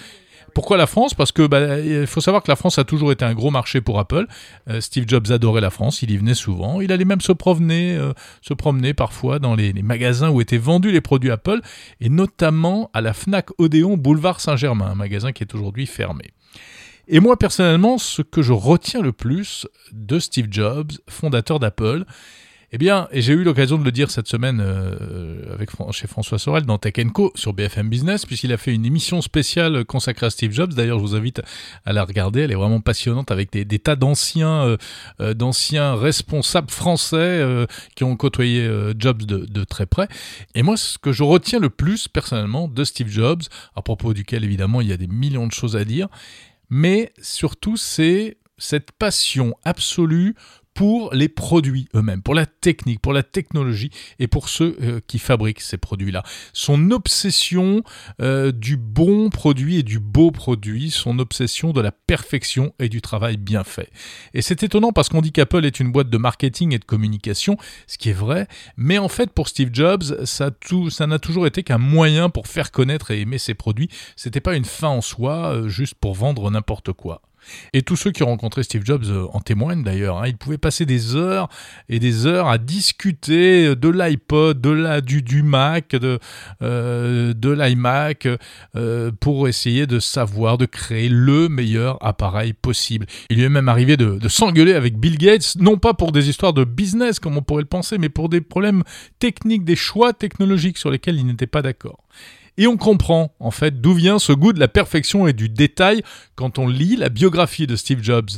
[0.53, 1.13] Pourquoi la France?
[1.13, 3.81] Parce que bah, il faut savoir que la France a toujours été un gros marché
[3.81, 4.27] pour Apple.
[4.69, 6.81] Euh, Steve Jobs adorait la France, il y venait souvent.
[6.81, 10.91] Il allait même se promener, euh, se promener parfois dans les, magasins où étaient vendus
[10.91, 11.61] les produits Apple,
[12.01, 16.25] et notamment à la Fnac Odéon Boulevard Saint-Germain, un magasin qui est aujourd'hui fermé.
[17.07, 22.05] Et moi personnellement, ce que je retiens le plus de Steve Jobs, fondateur d'Apple,
[22.71, 26.37] eh bien, et j'ai eu l'occasion de le dire cette semaine euh, avec chez François
[26.37, 30.29] Sorel dans Tech Co sur BFM Business, puisqu'il a fait une émission spéciale consacrée à
[30.29, 30.73] Steve Jobs.
[30.73, 31.41] D'ailleurs, je vous invite
[31.85, 32.41] à la regarder.
[32.41, 34.77] Elle est vraiment passionnante avec des, tas d'anciens, euh,
[35.19, 37.43] euh, d'anciens responsables français
[37.95, 40.07] qui ont côtoyé Jobs de, de, très près.
[40.53, 43.41] Et moi, ce que je retiens le plus personnellement de Steve Jobs,
[43.75, 46.07] à propos duquel évidemment il y a des millions de choses à dire,
[46.69, 50.35] mais surtout c'est cette passion absolue
[50.79, 55.19] pour les produits eux-mêmes, pour la technique, pour la technologie et pour ceux euh, qui
[55.19, 56.23] fabriquent ces produits-là.
[56.53, 57.83] Son obsession
[58.21, 63.01] euh, du bon produit et du beau produit, son obsession de la perfection et du
[63.01, 63.91] travail bien fait.
[64.33, 67.57] Et c'est étonnant parce qu'on dit qu'Apple est une boîte de marketing et de communication,
[67.85, 71.45] ce qui est vrai, mais en fait pour Steve Jobs, ça tout, ça n'a toujours
[71.45, 73.89] été qu'un moyen pour faire connaître et aimer ses produits.
[74.15, 77.21] C'était pas une fin en soi, euh, juste pour vendre n'importe quoi.
[77.73, 80.19] Et tous ceux qui ont rencontré Steve Jobs euh, en témoignent d'ailleurs.
[80.19, 80.27] Hein.
[80.27, 81.49] Il pouvait passer des heures
[81.87, 86.19] et des heures à discuter de l'iPod, de la, du, du Mac, de,
[86.61, 88.27] euh, de l'iMac,
[88.75, 93.05] euh, pour essayer de savoir, de créer le meilleur appareil possible.
[93.29, 96.29] Il lui est même arrivé de, de s'engueuler avec Bill Gates, non pas pour des
[96.29, 98.83] histoires de business comme on pourrait le penser, mais pour des problèmes
[99.19, 102.03] techniques, des choix technologiques sur lesquels il n'était pas d'accord.
[102.57, 106.01] Et on comprend en fait d'où vient ce goût de la perfection et du détail
[106.35, 108.29] quand on lit la biographie de Steve Jobs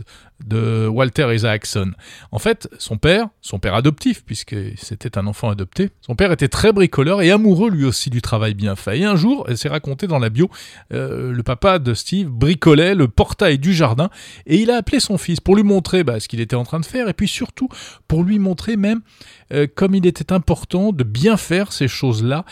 [0.46, 1.92] de Walter Isaacson.
[2.32, 6.48] En fait, son père, son père adoptif, puisque c'était un enfant adopté, son père était
[6.48, 9.00] très bricoleur et amoureux lui aussi du travail bien fait.
[9.00, 10.50] Et un jour, s'est raconté dans la bio,
[10.94, 14.10] euh, le papa de Steve bricolait le portail du jardin
[14.46, 16.80] et il a appelé son fils pour lui montrer bah, ce qu'il était en train
[16.80, 17.70] de faire et puis surtout
[18.08, 19.02] pour lui montrer même
[19.54, 22.46] euh, comme il était important de bien faire ces choses-là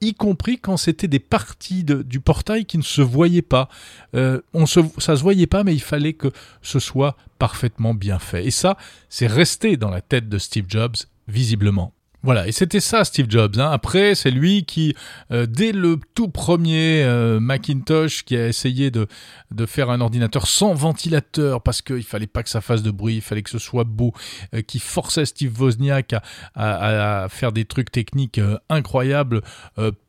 [0.00, 3.68] y compris quand c'était des parties du portail qui ne se voyaient pas.
[4.14, 6.30] Euh, on se, ça se voyait pas, mais il fallait que
[6.62, 8.46] ce soit parfaitement bien fait.
[8.46, 8.76] Et ça,
[9.08, 10.96] c'est resté dans la tête de Steve Jobs,
[11.28, 11.92] visiblement.
[12.24, 13.58] Voilà, et c'était ça Steve Jobs.
[13.58, 13.70] Hein.
[13.70, 14.96] Après, c'est lui qui,
[15.30, 19.06] euh, dès le tout premier euh, Macintosh, qui a essayé de,
[19.66, 23.20] faire un ordinateur sans ventilateur, parce qu'il fallait pas que ça fasse de bruit, il
[23.20, 24.14] fallait que ce soit beau,
[24.54, 26.22] euh, qui forçait Steve Wozniak à,
[27.24, 29.42] à, faire des trucs techniques incroyables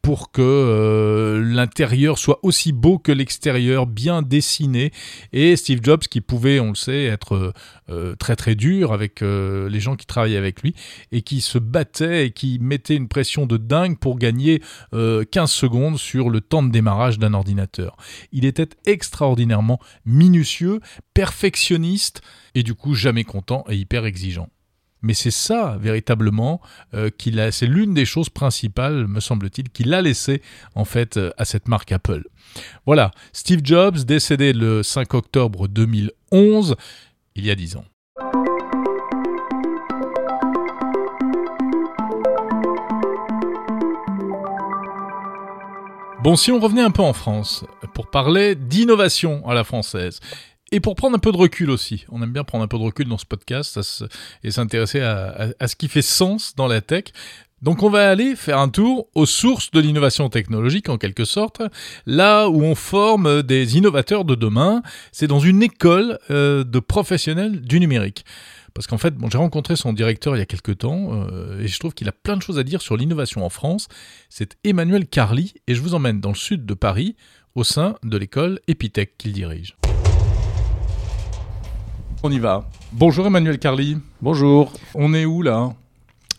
[0.05, 4.91] pour que l'intérieur soit aussi beau que l'extérieur, bien dessiné.
[5.33, 7.53] Et Steve Jobs, qui pouvait, on le sait, être
[8.19, 10.75] très très dur avec les gens qui travaillaient avec lui,
[11.11, 15.25] et qui se battait et qui mettait une pression de dingue pour gagner 15 euh,
[15.47, 17.97] secondes sur le temps de démarrage d'un ordinateur.
[18.31, 20.79] Il était extraordinairement minutieux,
[21.13, 22.21] perfectionniste
[22.53, 24.49] et du coup jamais content et hyper exigeant.
[25.01, 26.61] Mais c'est ça, véritablement,
[26.93, 27.09] euh,
[27.51, 30.41] c'est l'une des choses principales, me semble-t-il, qu'il a laissé,
[30.73, 32.23] en fait, euh, à cette marque Apple.
[32.85, 36.75] Voilà, Steve Jobs, décédé le 5 octobre 2011,
[37.35, 37.85] il y a 10 ans.
[46.25, 50.21] Bon, si on revenait un peu en France, pour parler d'innovation à la française,
[50.71, 52.83] et pour prendre un peu de recul aussi, on aime bien prendre un peu de
[52.83, 53.79] recul dans ce podcast
[54.43, 57.05] et s'intéresser à, ce qui fait sens dans la tech.
[57.61, 61.61] Donc on va aller faire un tour aux sources de l'innovation technologique en quelque sorte,
[62.05, 67.61] là où on forme des innovateurs de demain, c'est dans une école euh, de professionnels
[67.61, 68.25] du numérique.
[68.73, 71.79] Parce qu'en fait, j'ai rencontré son directeur il y a quelques temps euh, et je
[71.79, 73.87] trouve qu'il a plein de choses à dire sur l'innovation en France.
[74.29, 77.15] C'est Emmanuel Carly et je vous emmène dans le sud de Paris
[77.55, 79.77] au sein de l'école Epitech qu'il dirige.
[82.27, 82.67] On y va.
[82.91, 83.99] Bonjour Emmanuel Carly.
[84.19, 84.73] Bonjour.
[84.95, 85.73] On est où là?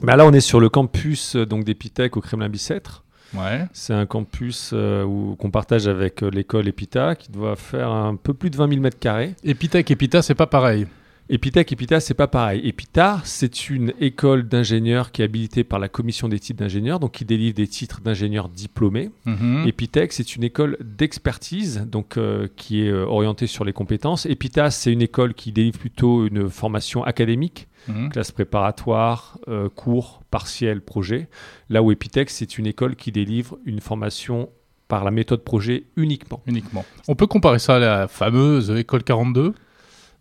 [0.02, 3.04] Bah Là, on est sur le campus euh, donc d'Epitech au Kremlin-Bicêtre.
[3.34, 3.66] Ouais.
[3.72, 8.50] C'est un campus euh, qu'on partage avec l'école Epita qui doit faire un peu plus
[8.50, 9.36] de 20 000 mètres carrés.
[9.44, 10.88] Epitech, Epita, c'est pas pareil.
[11.28, 12.60] Epitech, Epita, c'est pas pareil.
[12.68, 17.12] Epita, c'est une école d'ingénieurs qui est habilitée par la commission des titres d'ingénieurs, donc
[17.12, 19.10] qui délivre des titres d'ingénieurs diplômés.
[19.24, 24.26] Mm Epitech, c'est une école d'expertise, donc euh, qui est euh, orientée sur les compétences.
[24.26, 28.10] Epita, c'est une école qui délivre plutôt une formation académique, mhm.
[28.10, 31.28] classe préparatoire, euh, cours, partiel, projet.
[31.70, 34.50] Là où Epitech, c'est une école qui délivre une formation
[34.86, 36.40] par la méthode projet uniquement.
[36.46, 36.84] Uniquement.
[37.08, 39.54] On peut comparer ça à la fameuse école 42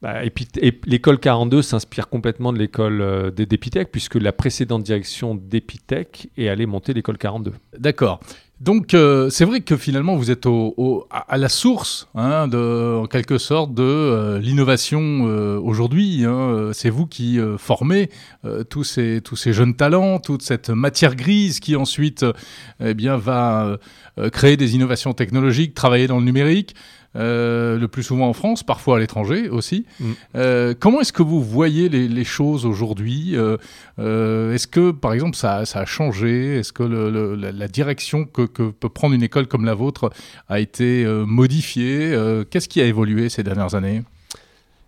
[0.01, 6.29] bah, et, l'école 42 s'inspire complètement de l'école euh, d'Epitech, puisque la précédente direction d'Epitech
[6.37, 7.53] est allée monter l'école 42.
[7.77, 8.19] D'accord.
[8.61, 10.45] Donc euh, c'est vrai que finalement vous êtes
[11.09, 15.23] à la source, hein, en quelque sorte, de euh, l'innovation
[15.57, 16.23] aujourd'hui.
[16.23, 16.69] Hein.
[16.71, 18.09] C'est vous qui formez
[18.69, 19.21] tous, ces,
[19.53, 22.25] jeunes talents, toute cette matière grise qui ensuite
[22.79, 23.77] eh va
[24.31, 26.75] créer des innovations technologiques, travailler dans le numérique.
[27.15, 29.85] Euh, le plus souvent en France, parfois à l'étranger aussi.
[29.99, 30.11] Mm.
[30.35, 35.57] Euh, comment est-ce que vous voyez les, choses aujourd'hui euh, Est-ce que, par exemple, ça,
[35.59, 36.57] a changé?
[36.57, 40.11] Est-ce que la, direction que, peut prendre une école comme la vôtre
[40.49, 42.15] a été modifiée?
[42.49, 44.03] Qu'est-ce qui a évolué ces dernières années?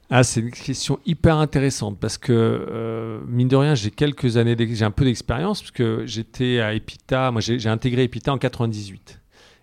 [0.09, 4.85] Ah, c'est une question hyper intéressante parce que, mine de rien, j'ai quelques années, j'ai
[4.85, 9.19] un peu d'expérience parce que j'étais à Epita, moi j'ai intégré Epita en 98.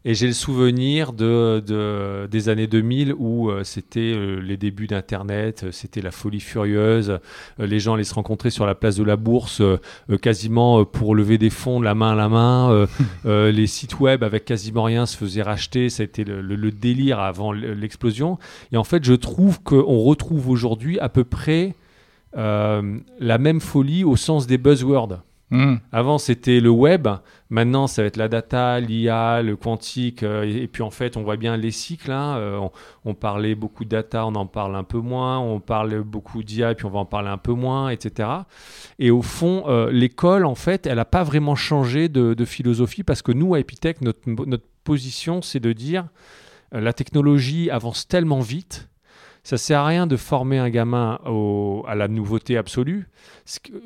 [0.07, 5.65] Et j'ai le souvenir de, des années 2000 où euh, c'était euh, les débuts d'Internet,
[5.65, 7.19] euh, c'était la folie furieuse.
[7.59, 9.63] les gens allaient se rencontrer sur la place de la Bourse
[10.21, 12.87] quasiment pour lever des fonds la main à la main.
[13.25, 15.89] les sites web avec quasiment rien se faisaient racheter.
[15.89, 18.39] Ça a été le, le délire avant l'explosion.
[18.73, 21.75] Et en fait, je trouve qu'on retrouve aujourd'hui à peu près
[22.35, 25.21] la même folie au sens des buzzwords.
[25.51, 25.77] Hmm.
[25.93, 27.07] Avant, c'était le web.
[27.55, 30.25] Maintenant, ça va être la data, l'IA, le quantique.
[30.25, 32.11] Euh, et, puis, en fait, on voit bien les cycles.
[32.11, 32.37] Hein.
[32.37, 32.69] Euh,
[33.05, 35.39] on, parlait beaucoup de data, on en parle un peu moins.
[35.39, 38.29] On parle beaucoup d'IA, et puis on va en parler un peu moins, etc.
[38.99, 43.23] Et au fond, euh, l'école, en fait, elle n'a pas vraiment changé de, philosophie parce
[43.23, 44.19] que nous, à Epitech, notre,
[44.83, 46.09] position, c'est de dire
[46.73, 48.91] la technologie avance tellement vite
[49.45, 51.21] ça sert à rien de former un gamin
[51.87, 53.09] à la nouveauté absolue.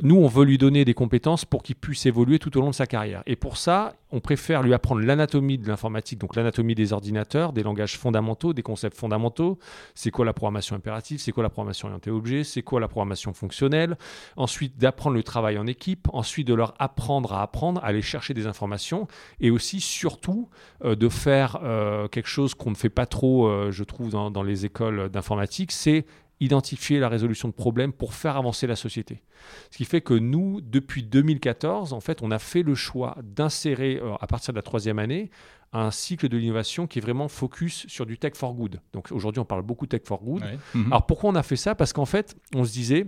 [0.03, 2.75] Nous, on veut lui donner des compétences pour qu'il puisse évoluer tout au long de
[2.75, 3.23] sa carrière.
[3.27, 7.65] Et pour ça, on préfère lui apprendre l'anatomie de l'informatique, donc l'anatomie des ordinateurs, des
[7.65, 9.59] langages fondamentaux, des concepts fondamentaux.
[9.97, 11.19] C'est quoi la programmation impérative?
[11.19, 12.45] C'est quoi la programmation orientée objet?
[12.45, 13.99] C'est quoi la programmation fonctionnelle?
[14.37, 16.09] Ensuite, d'apprendre le travail en équipe.
[16.13, 19.09] Ensuite, de leur apprendre à apprendre, à aller chercher des informations.
[19.41, 20.49] Et aussi, surtout,
[20.85, 24.43] euh, de faire euh, quelque chose qu'on ne fait pas trop, euh, je trouve, dans
[24.43, 26.07] les écoles d'informatique, c'est
[26.41, 29.23] identifier la résolution de problèmes pour faire avancer la société.
[29.71, 34.01] Ce qui fait que nous, depuis 2014, en fait, on a fait le choix d'insérer,
[34.03, 35.31] euh, à partir de la troisième année,
[35.73, 38.81] un cycle de l'innovation qui est vraiment focus sur du tech for good.
[38.93, 40.43] Donc aujourd'hui, on parle beaucoup de tech for good.
[40.75, 40.87] Mhm.
[40.87, 41.75] Alors pourquoi on a fait ça?
[41.75, 43.07] Parce qu'en fait, on se disait,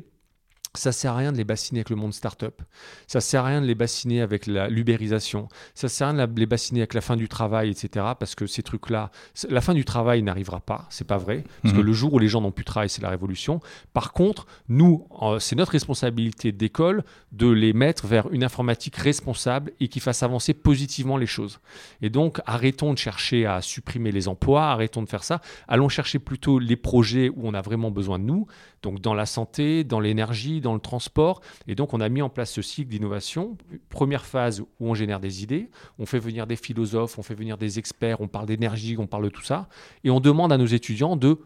[0.75, 2.63] ça sert à rien de les bassiner avec le monde startup.
[3.09, 5.49] Ça sert à rien de les bassiner avec l'ubérisation.
[5.75, 8.07] Ça sert à rien de les bassiner avec la fin du travail, etc.
[8.19, 9.11] Parce que ces trucs-là,
[9.49, 10.87] la fin du travail n'arrivera pas.
[10.91, 11.45] C'est pas vrai.
[11.63, 11.87] Parce que Mhm.
[11.87, 13.61] le jour où les gens n'ont plus de travail, c'est la révolution.
[13.93, 15.07] Par contre, nous,
[15.41, 17.03] c'est notre responsabilité d'école
[17.33, 21.59] de les mettre vers une informatique responsable et qui fasse avancer positivement les choses.
[22.01, 25.41] Et donc, arrêtons de chercher à supprimer les emplois, arrêtons de faire ça.
[25.69, 28.47] Allons chercher plutôt les projets où on a vraiment besoin de nous,
[28.83, 31.41] donc dans la santé, dans l'énergie, dans le transport.
[31.67, 33.57] Et donc, on a mis en place ce cycle d'innovation.
[33.89, 37.59] Première phase où on génère des idées, on fait venir des philosophes, on fait venir
[37.59, 39.69] des experts, on parle d'énergie, on parle de tout ça.
[40.05, 41.39] Et on demande à nos étudiants de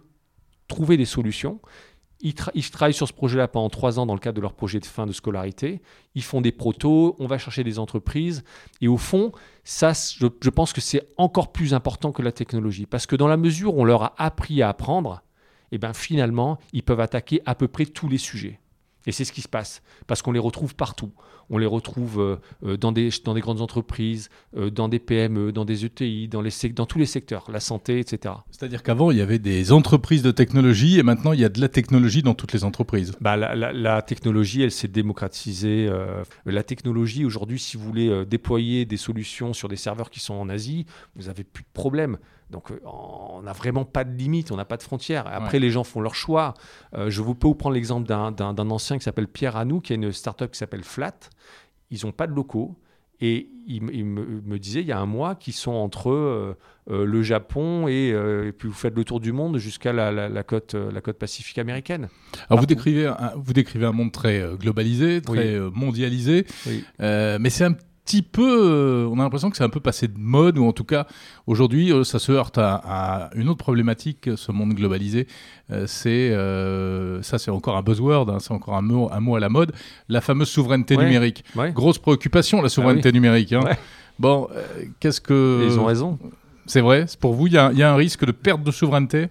[0.68, 1.60] trouver des solutions.
[2.20, 4.54] Ils, tra- ils travaillent sur ce projet-là pendant trois ans dans le cadre de leur
[4.54, 5.82] projet de fin de scolarité.
[6.14, 8.44] Ils font des protos, on va chercher des entreprises.
[8.80, 12.86] Et au fond, ça, je, pense que c'est encore plus important que la technologie.
[12.86, 15.22] Parce que dans la mesure où on leur a appris à apprendre,
[15.70, 18.60] et ben finalement, ils peuvent attaquer à peu près tous les sujets.
[19.06, 21.12] Et c'est ce qui se passe, parce qu'on les retrouve partout.
[21.50, 25.52] On les retrouve euh, euh, dans, des, dans des grandes entreprises, euh, dans des PME,
[25.52, 28.34] dans des ETI, dans, les sec- dans tous les secteurs, la santé, etc.
[28.50, 31.60] C'est-à-dire qu'avant, il y avait des entreprises de technologie et maintenant, il y a de
[31.60, 33.12] la technologie dans toutes les entreprises.
[33.20, 35.86] Bah, la, la- la technologie, elle s'est démocratisée.
[35.90, 40.34] euh, la technologie, aujourd'hui, si vous voulez déployer des solutions sur des serveurs qui sont
[40.34, 42.16] en Asie, vous n'avez plus de problème.
[42.50, 45.26] Donc, euh, on n'a vraiment pas de limite, on n'a pas de frontières.
[45.26, 45.60] Après, Ouais.
[45.60, 46.54] les gens font leur choix.
[46.94, 48.34] Euh, je vous peux vous prendre l'exemple d'un-
[48.70, 51.14] ancien qui s'appelle Pierre Hanou, qui a une startup qui s'appelle Flat.
[51.90, 52.76] Ils n'ont pas de locaux.
[53.20, 56.10] Et il, me- il me, me disait il y a un mois qu'ils sont entre
[56.10, 56.56] euh,
[56.90, 60.10] euh, le Japon et, euh, et puis vous faites le tour du monde jusqu'à la,
[60.10, 62.08] la- la côte, la côte pacifique américaine.
[62.50, 65.70] Alors, vous décrivez, un, vous décrivez un monde très globalisé, très Oui.
[65.72, 66.84] mondialisé, Oui.
[66.98, 67.86] Mais c'est un petit
[68.32, 70.84] peu, euh, on a l'impression que c'est un peu passé de mode, ou en tout
[70.84, 71.06] cas,
[71.46, 75.26] aujourd'hui, euh, ça se heurte à, à une autre problématique, ce monde globalisé.
[75.70, 79.36] Euh, c'est, euh, ça c'est encore un buzzword, hein, c'est encore un mot, un mot
[79.36, 79.72] à la mode,
[80.08, 81.04] la fameuse souveraineté Ouais.
[81.04, 81.44] numérique.
[81.56, 81.72] Ouais.
[81.72, 83.52] Grosse préoccupation, la souveraineté numérique.
[83.52, 83.62] hein.
[83.64, 83.78] Ouais.
[84.18, 84.62] Bon, euh,
[85.00, 85.66] qu'est-ce que...
[85.66, 86.18] Ils ont raison.
[86.66, 88.62] C'est vrai, c'est pour vous, il y, a- il y a un risque de perte
[88.62, 89.28] de souveraineté?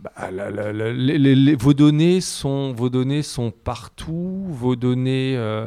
[0.00, 4.44] Bah, la- la- la- les- les- les- vos, données sont, vos données sont partout.
[4.50, 5.34] Vos données.
[5.36, 5.66] euh,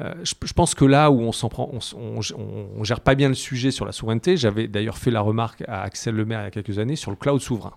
[0.00, 2.84] euh, je, je pense que là où on s'en prend, on, s- on, on- on
[2.84, 4.36] gère pas bien le sujet sur la souveraineté.
[4.36, 7.16] J'avais d'ailleurs fait la remarque à Axel Lemaire il y a quelques années sur le
[7.16, 7.74] cloud souverain.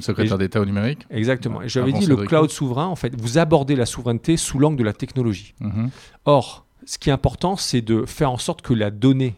[0.00, 1.62] Secrétaire d'État au numérique Exactement.
[1.62, 4.84] Et j'avais dit le cloud souverain, en fait, vous abordez la souveraineté sous l'angle de
[4.84, 5.54] la technologie.
[5.60, 5.90] Mhm.
[6.24, 9.36] Or, ce qui est important, c'est de faire en sorte que la donnée,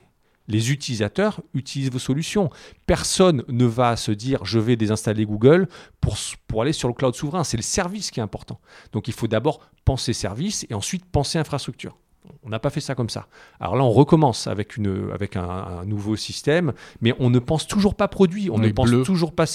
[0.48, 2.48] les utilisateurs utilisent vos solutions.
[2.86, 5.68] Personne ne va se dire je vais désinstaller Google
[6.00, 6.16] pour,
[6.46, 7.44] pour aller sur le cloud souverain.
[7.44, 8.60] C'est le service qui est important.
[8.92, 11.96] Donc il faut d'abord penser service et ensuite penser infrastructure.
[12.42, 13.26] On n'a pas fait ça comme ça.
[13.60, 17.66] Alors là, on recommence avec, une, avec un, un nouveau système, mais on ne pense
[17.66, 19.02] toujours pas produit, on, ne pense bleu.
[19.02, 19.46] toujours pas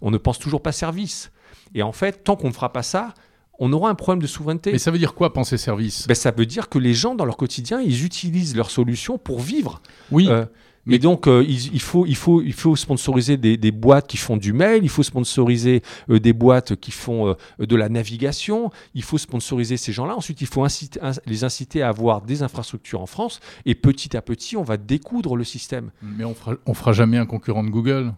[0.00, 1.30] on ne pense toujours pas service.
[1.74, 3.14] Et en fait, tant qu'on ne fera pas ça,
[3.58, 4.72] on aura un problème de souveraineté.
[4.72, 6.06] Mais ça veut dire quoi penser service?
[6.08, 9.40] Ben, ça veut dire que les gens, dans leur quotidien, ils utilisent leurs solutions pour
[9.40, 9.80] vivre.
[10.10, 10.44] Oui, Euh,
[10.86, 14.06] mais- et donc, euh, il, il faut, il, faut, il faut sponsoriser des, des boîtes
[14.08, 17.28] qui font du mail, il faut sponsoriser euh, des boîtes qui font
[17.60, 20.16] euh, de la navigation, il faut sponsoriser ces gens-là.
[20.16, 23.40] Ensuite, il faut inciter- les inciter à avoir des infrastructures en France.
[23.64, 25.90] Et petit à petit, on va découdre le système.
[26.02, 28.12] mais on fera, on fera jamais un concurrent de Google.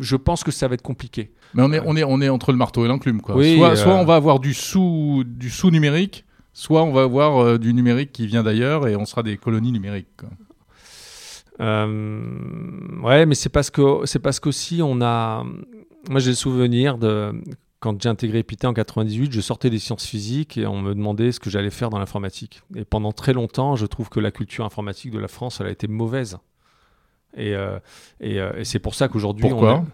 [0.00, 1.32] Je pense que ça va être compliqué.
[1.54, 3.20] Mais on est, on est, on est entre le marteau et l'enclume.
[3.20, 3.36] Quoi.
[3.36, 7.38] Oui, soit, soit on va avoir du sous, du sous numérique, soit on va avoir
[7.38, 10.06] euh, du numérique qui vient d'ailleurs et on sera des colonies numériques.
[10.16, 10.28] quoi.
[11.60, 15.44] Euh, ouais, mais c'est parce que c'est parce qu'aussi on a.
[16.10, 17.32] Moi, j'ai le souvenir de
[17.80, 21.32] quand j'ai intégré Epita en 98, je sortais des sciences physiques et on me demandait
[21.32, 22.62] ce que j'allais faire dans l'informatique.
[22.74, 25.70] Et pendant très longtemps, je trouve que la culture informatique de la France, elle a
[25.70, 26.38] été mauvaise.
[27.36, 27.78] Et, euh,
[28.20, 29.72] et, euh, et c'est pour ça qu'aujourd'hui, on Pourquoi?
[29.72, 29.84] a-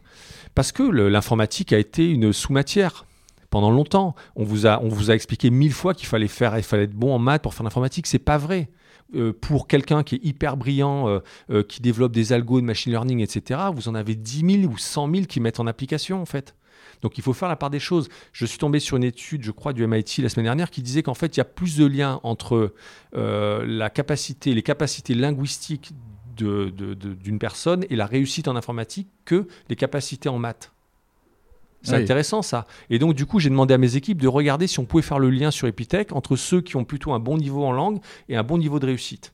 [0.55, 3.07] parce que l'informatique a été une sous-matière
[3.51, 4.15] pendant longtemps.
[4.37, 6.95] On vous a, on vous a expliqué mille fois qu'il fallait faire, il fallait être
[6.95, 8.07] bon en maths pour faire l'informatique.
[8.07, 8.69] C'est pas vrai.
[9.15, 11.19] Euh, pour quelqu'un qui est hyper brillant, euh,
[11.51, 14.79] euh, qui développe des algos de machine learning, etc., vous en avez 10 000 ou
[14.79, 16.55] 100 000 qui mettent en application, en fait.
[17.03, 18.09] Donc il faut faire la part des choses.
[18.33, 21.03] Je suis tombé sur une étude, je crois, du MIT la semaine dernière qui disait
[21.03, 22.75] qu'en fait, il y a plus de liens entre
[23.13, 25.93] la capacité, les capacités linguistiques
[26.37, 30.73] d'une personne et la réussite en informatique que les capacités en maths.
[31.83, 32.67] C'est intéressant ça.
[32.91, 35.19] Et donc du coup, j'ai demandé à mes équipes de regarder si on pouvait faire
[35.19, 38.37] le lien sur Epitech entre ceux qui ont plutôt un bon niveau en langue et
[38.37, 39.33] un bon niveau de réussite.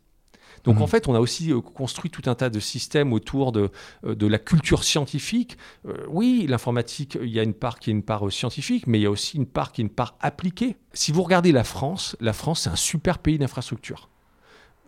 [0.67, 0.89] Donc en mhm.
[0.89, 3.71] fait, on a aussi euh, construit tout un tas de systèmes autour de,
[4.05, 5.57] euh, de la culture scientifique.
[5.87, 9.03] Euh, oui, l'informatique, il y a une part qui est une part scientifique, mais il
[9.03, 10.77] y a aussi une part qui est une part appliquée.
[10.93, 14.09] Si vous regardez la France, la France, c'est un super pays d'infrastructure.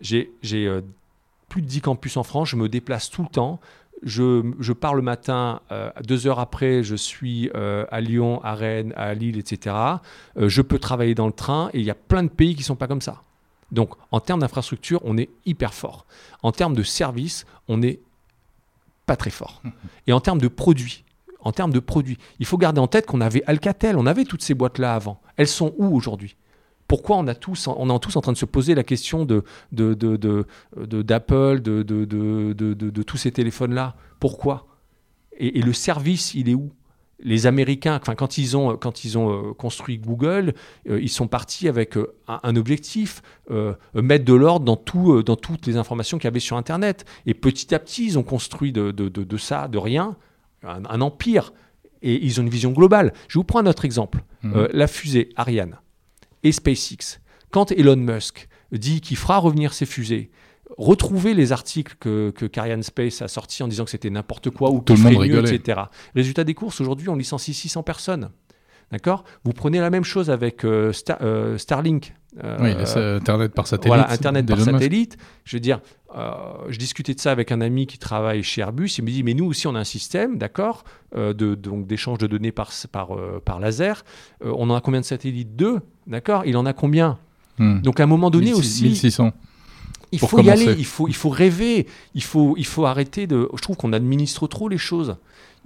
[0.00, 0.32] J'ai
[1.48, 3.60] plus de 10 campus en France, je me déplace tout le temps.
[4.02, 5.60] Je, je pars le matin,
[6.06, 9.74] deux heures après, je suis à Lyon, à Rennes, à Lille, etc.
[10.36, 12.66] je peux travailler dans le train et il y a plein de pays qui ne
[12.66, 13.22] sont pas comme ça.
[13.72, 16.06] Donc en termes d'infrastructure, on est hyper fort.
[16.42, 18.00] En termes de services, on n'est
[19.06, 19.62] pas très fort.
[20.06, 21.04] Et en termes de produits,
[21.40, 24.42] en termes de produits, il faut garder en tête qu'on avait Alcatel, on avait toutes
[24.42, 25.20] ces boîtes-là avant.
[25.36, 26.36] Elles sont où aujourd'hui?
[26.88, 29.44] Pourquoi on, a tous, on est tous en train de se poser la question de,
[29.70, 34.66] d'Apple, de, de, tous ces téléphones-là Pourquoi
[35.38, 36.72] et, le service, il est où
[37.20, 40.54] les Américains, enfin, quand ils ont, quand ils ont euh, construit Google,
[40.88, 43.22] euh, ils sont partis avec euh, un, objectif,
[43.94, 47.04] mettre de l'ordre dans, tout, dans toutes les informations qu'il y avait sur Internet.
[47.26, 50.16] Et petit à petit, ils ont construit de, de, de, ça, de rien,
[50.62, 51.52] un, empire.
[52.02, 53.12] Et ils ont une vision globale.
[53.26, 54.22] Je vous prends un autre exemple.
[54.42, 54.68] Mhm.
[54.72, 55.78] la fusée Ariane
[56.42, 57.20] et SpaceX.
[57.50, 60.30] Quand Elon Musk dit qu'il fera revenir ses fusées,
[60.76, 64.70] retrouver les articles que, que Carian Space a sortis en disant que c'était n'importe quoi
[64.70, 65.82] ou tout le monde mieux, etc.
[66.14, 68.30] Résultat des courses, aujourd'hui, on licencie 600 personnes.
[68.90, 69.24] D'accord?
[69.44, 72.14] Vous prenez la même chose avec euh, euh, Starlink.
[72.42, 73.88] Euh, oui, Internet par satellite.
[73.88, 75.18] Voilà, Internet par satellite.
[75.44, 75.80] Je veux dire,
[76.14, 78.88] je discutais de ça avec un ami qui travaille chez Airbus.
[78.98, 80.84] Il me dit, mais nous aussi, on a un système, d'accord,
[81.14, 83.10] de, donc d'échange de données par, par,
[83.44, 84.04] par laser.
[84.42, 85.56] on en a combien de satellites?
[85.56, 86.44] Deux, d'accord?
[86.46, 87.18] Il en a combien?
[87.58, 87.80] Hmm.
[87.80, 88.84] Donc à un moment donné aussi...
[88.84, 89.32] 1600.
[90.12, 93.48] Il faut y aller, il faut, il faut rêver, il faut, il faut arrêter de.
[93.54, 95.16] Je trouve qu'on administre trop les choses.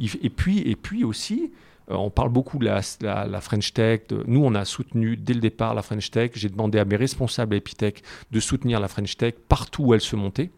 [0.00, 1.52] Et puis, et puis aussi,
[1.92, 4.02] on parle beaucoup de la, French Tech.
[4.26, 6.32] nous, on a soutenu dès le départ la French Tech.
[6.34, 10.00] J'ai demandé à mes responsables à Epitech de soutenir la French Tech partout où elle
[10.00, 10.50] se montait,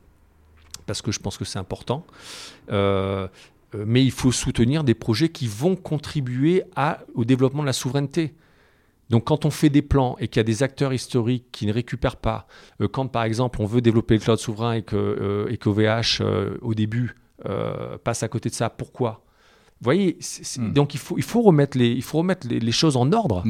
[0.87, 2.05] parce que je pense que c'est important.
[2.71, 3.29] Euh,
[3.75, 6.63] euh, mais il faut soutenir des projets qui vont contribuer
[7.15, 8.35] au développement de la souveraineté.
[9.11, 11.73] Donc quand on fait des plans et qu'il y a des acteurs historiques qui ne
[11.73, 12.47] récupèrent pas,
[12.81, 15.57] euh, quand par exemple on veut développer le cloud souverain et que euh,
[16.21, 17.15] euh, au début
[18.05, 19.24] passe à côté de ça, pourquoi?
[19.85, 20.17] Vous voyez,
[20.57, 20.73] hmm.
[20.73, 23.43] donc il faut, il faut remettre, les, il faut remettre les, choses en ordre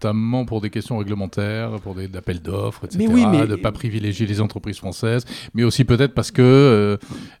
[0.00, 3.06] notamment pour des questions réglementaires, pour des appels d'offres, etc.
[3.06, 5.24] de ne pas privilégier les entreprises françaises,
[5.54, 6.96] mais aussi peut-être parce que euh,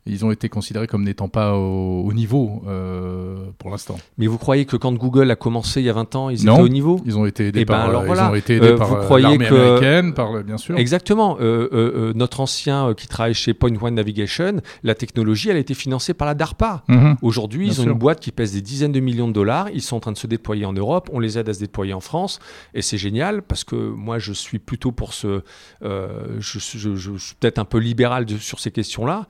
[0.06, 3.96] ils ont été considérés comme n'étant pas au, niveau euh, pour l'instant.
[4.18, 6.50] Mais vous croyez que quand Google a commencé il y a 20 ans, ils étaient
[6.50, 7.00] au niveau?
[7.06, 10.12] Ils ont été aidés eh ben, par, ils ont été aidés par euh, l'armée américaine,
[10.12, 10.76] par, bien sûr.
[10.76, 11.38] Exactement.
[11.40, 16.26] notre ancien qui travaille chez Point One Navigation, la technologie, elle a été financée par
[16.26, 16.82] la DARPA.
[16.88, 17.16] Mhm.
[17.22, 19.68] Aujourd'hui, ils ont une boîte qui pèse des dizaines de millions de dollars.
[19.72, 21.08] Ils sont en train de se déployer en Europe.
[21.12, 22.40] On les aide à se déployer en France.
[22.74, 25.42] Et c'est génial parce que moi, je suis plutôt pour ce.
[25.82, 29.26] Euh, je, suis peut-être un peu libéral sur ces questions-là.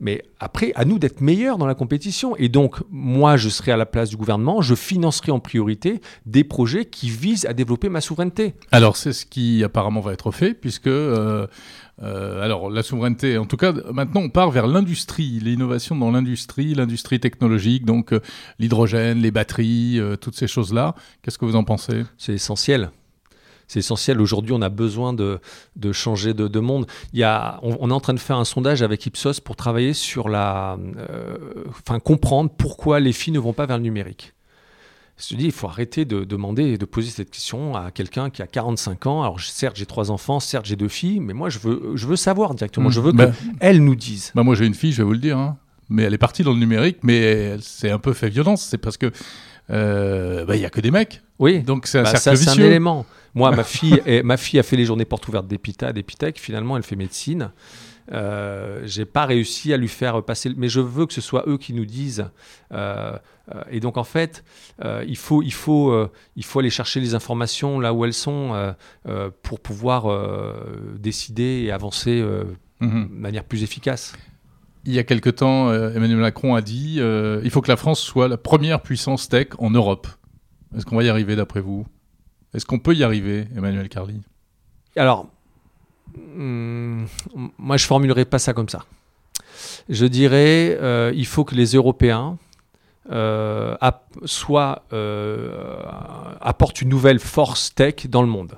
[0.00, 2.36] Mais après, à nous d'être meilleurs dans la compétition.
[2.36, 6.44] Et donc, moi, je serai à la place du gouvernement, je financerai en priorité des
[6.44, 8.54] projets qui visent à développer ma souveraineté.
[8.72, 11.46] Alors, c'est ce qui apparemment va être fait, puisque euh,
[12.02, 16.74] euh, alors, la souveraineté, en tout cas, maintenant on part vers l'industrie, l'innovation dans l'industrie,
[16.74, 18.20] l'industrie technologique, donc euh,
[18.58, 20.94] l'hydrogène, les batteries, euh, toutes ces choses-là.
[21.22, 22.04] Qu'est-ce que vous en pensez?
[22.18, 22.90] C'est essentiel.
[23.68, 24.20] C'est essentiel.
[24.20, 25.40] Aujourd'hui, on a besoin de,
[25.92, 26.86] changer de, monde.
[27.14, 29.94] Il y a, on, est en train de faire un sondage avec Ipsos pour travailler
[29.94, 30.76] sur la.
[31.70, 34.33] enfin, comprendre pourquoi les filles ne vont pas vers le numérique.
[35.16, 38.42] Je dis, il faut arrêter de demander et de poser cette question à quelqu'un qui
[38.42, 39.22] a 45 ans.
[39.22, 42.16] Alors, certes, j'ai trois enfants, certes, j'ai deux filles, mais moi, je veux, je veux
[42.16, 42.90] savoir directement.
[42.90, 44.32] Je veux bah, qu'elles nous disent.
[44.34, 45.38] Bah moi, j'ai une fille, je vais vous le dire.
[45.38, 45.56] Hein.
[45.88, 48.62] Mais elle est partie dans le numérique, mais c'est un peu fait violence.
[48.62, 49.12] C'est parce que
[49.70, 51.22] euh, bah, il n'y a que des mecs.
[51.38, 51.60] Oui.
[51.60, 53.06] Donc, c'est un bah, cercle C'est un élément.
[53.34, 56.40] Moi, ma fille, ma fille a fait les journées portes ouvertes d'Epita, d'Epitech.
[56.40, 57.52] Finalement, elle fait médecine.
[58.12, 61.58] Euh, j'ai pas réussi à lui faire passer, mais je veux que ce soit eux
[61.58, 62.26] qui nous disent.
[62.72, 63.16] Euh,
[63.54, 64.44] euh, et donc en fait,
[64.84, 68.74] euh, il faut, il faut, il faut aller chercher les informations là où elles sont
[69.42, 70.06] pour pouvoir
[70.98, 72.22] décider et avancer
[72.80, 73.08] mhm.
[73.08, 74.14] de manière plus efficace.
[74.86, 78.28] Il y a quelque temps, Emmanuel Macron a dit il faut que la France soit
[78.28, 80.06] la première puissance tech en Europe.
[80.76, 81.86] Est-ce qu'on va y arriver d'après vous?
[82.52, 84.22] Est-ce qu'on peut y arriver, Emmanuel Carly
[84.96, 85.28] Alors,
[86.16, 87.04] Hmm,
[87.58, 88.84] moi, je formulerai pas ça comme ça.
[89.88, 92.38] Je dirais, euh, il faut que les Européens
[94.24, 94.84] soit
[96.40, 98.56] apporte une nouvelle force tech dans le monde.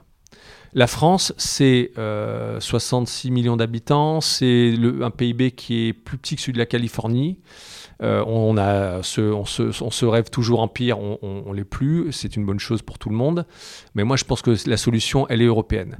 [0.72, 1.90] La France, c'est
[2.60, 7.38] 66 millions d'habitants, c'est un PIB qui est plus petit que celui de la Californie.
[8.02, 12.12] Euh, on, a on, se, rêve toujours empire, on, on, l'est plus.
[12.12, 13.46] C'est une bonne chose pour tout le monde.
[13.94, 15.98] Mais moi, je pense que la solution, elle est européenne.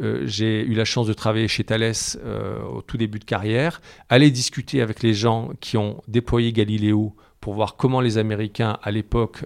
[0.00, 3.80] Euh, j'ai eu la chance de travailler chez Thales euh, au tout début de carrière,
[4.08, 8.90] aller discuter avec les gens qui ont déployé Galileo pour voir comment les Américains à
[8.90, 9.44] l'époque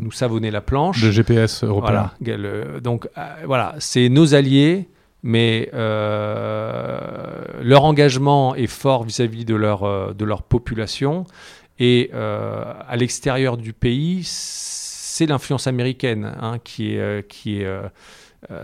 [0.00, 1.04] nous savonnaient la planche.
[1.04, 2.10] Le GPS européen.
[2.20, 2.80] Voilà.
[2.80, 3.08] donc
[3.44, 4.88] voilà, c'est nos alliés
[5.22, 11.24] mais euh, leur engagement est fort vis-à-vis de, leur, euh, de leur population.
[11.78, 17.26] Et euh, à l'extérieur du pays, c'est l'influence américaine hein, qui est...
[17.28, 17.68] qui est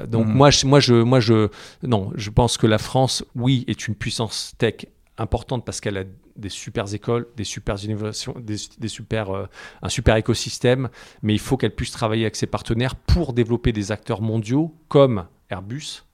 [0.06, 0.32] donc mm.
[0.32, 1.48] moi, je, moi, je, moi je,
[1.82, 4.86] non, je pense que la France, oui, est une puissance tech
[5.18, 6.04] importante parce qu'elle a
[6.36, 9.48] des super écoles, des super innovations, des, des super,
[9.82, 10.88] un super écosystème,
[11.22, 15.26] mais il faut qu'elle puisse travailler avec ses partenaires pour développer des acteurs mondiaux comme
[15.50, 16.04] Airbus,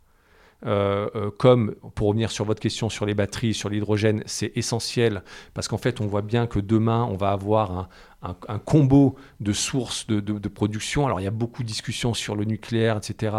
[0.66, 5.22] euh, euh, comme pour revenir sur votre question sur les batteries, sur l'hydrogène, c'est essentiel
[5.54, 7.88] parce qu'en fait, on voit bien que demain, on va avoir
[8.22, 11.06] un, combo de sources de, production.
[11.06, 13.34] Alors, il y a beaucoup de discussions sur le nucléaire, etc.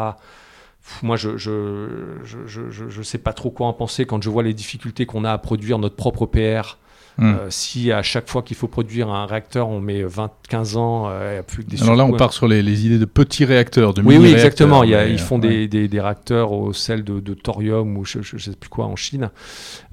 [1.03, 4.55] Moi, je ne je, je, sais pas trop quoi en penser quand je vois les
[4.55, 6.78] difficultés qu'on a à produire notre propre PR
[7.22, 7.36] Hmm.
[7.36, 11.05] Euh, si à chaque fois qu'il faut produire un réacteur, on met 20, 15 ans,
[11.07, 14.01] euh, plus que des Alors là, on part sur les, idées de petits réacteurs, de
[14.01, 14.84] Oui, oui, exactement.
[14.84, 18.72] Il ils font des, des, réacteurs au sel de, thorium ou je ne sais plus
[18.72, 19.30] quoi en Chine.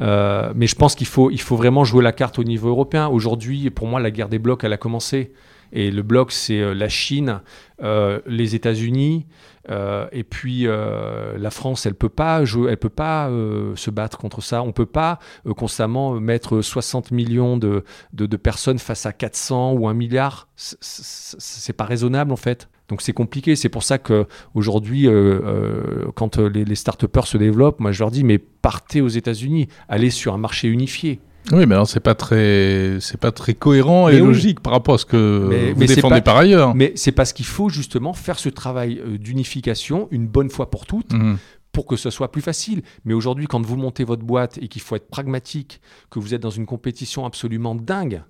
[0.01, 3.09] Euh, mais je pense qu'il faut, il faut vraiment jouer la carte au niveau européen.
[3.09, 5.35] Aujourd'hui, pour moi, la guerre des blocs, elle a commencé.
[5.71, 7.43] Et le bloc, c'est la Chine,
[7.81, 9.27] les États-Unis,
[9.71, 14.19] euh, et puis euh, la France, elle peut pas, elle peut pas euh, se battre
[14.19, 14.63] contre ça.
[14.63, 15.19] On peut pas
[15.57, 20.49] constamment mettre 60 millions de, de, personnes face à 400 ou 1 milliard.
[20.57, 22.69] C'est pas raisonnable en fait.
[22.89, 23.57] Donc c'est compliqué.
[23.57, 25.09] C'est pour ça que aujourd'hui,
[26.15, 30.11] quand les, les start-upers se développent, moi je leur dis mais partez aux États-Unis, allez
[30.11, 31.21] sur un marché unifié.
[31.53, 34.99] Oui, mais alors c'est pas très, c'est pas très cohérent et logique par rapport à
[34.99, 36.75] ce que vous défendez par ailleurs.
[36.75, 40.87] Mais c'est parce qu'il faut justement faire ce travail euh, d'unification une bonne fois pour
[40.87, 41.13] toutes.
[41.13, 41.39] Mhm.
[41.73, 42.83] Pour que ce soit plus facile.
[43.05, 45.81] Mais aujourd'hui, quand vous montez votre boîte et qu'il faut être pragmatique,
[46.11, 48.23] que vous êtes dans une compétition absolument dingue,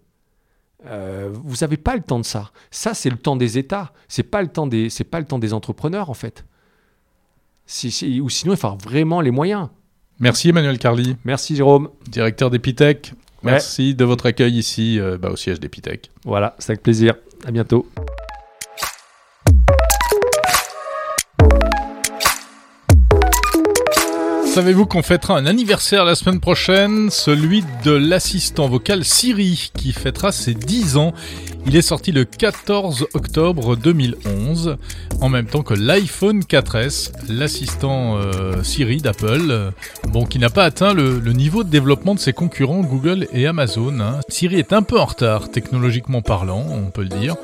[0.87, 2.51] euh, vous n'avez pas le temps de ça.
[2.71, 3.93] Ça, c'est le temps des États.
[4.09, 6.45] C'est pas le temps des, c'est pas le temps des entrepreneurs en fait.
[7.67, 9.69] ou sinon, il faut avoir vraiment les moyens.
[10.21, 11.16] Merci Emmanuel Carly.
[11.25, 11.89] Merci Jérôme.
[12.09, 13.12] Directeur d'Epitech.
[13.43, 16.11] Merci de votre accueil ici euh, bah, au siège d'Epitech.
[16.25, 17.14] Voilà, c'est avec plaisir.
[17.47, 17.87] À bientôt.
[24.59, 30.33] Savez-vous qu'on fêtera un anniversaire la semaine prochaine, celui de l'assistant vocal Siri qui fêtera
[30.33, 31.13] ses 10 ans.
[31.65, 34.77] Il est sorti le 14 octobre 2011,
[35.21, 39.71] en même temps que l'iPhone 4S, l'assistant euh, Siri d'Apple,
[40.09, 44.01] bon qui n'a pas atteint le, niveau de développement de ses concurrents Google et Amazon.
[44.01, 44.19] Hein.
[44.29, 47.37] Siri est un peu en retard technologiquement parlant, on peut le dire.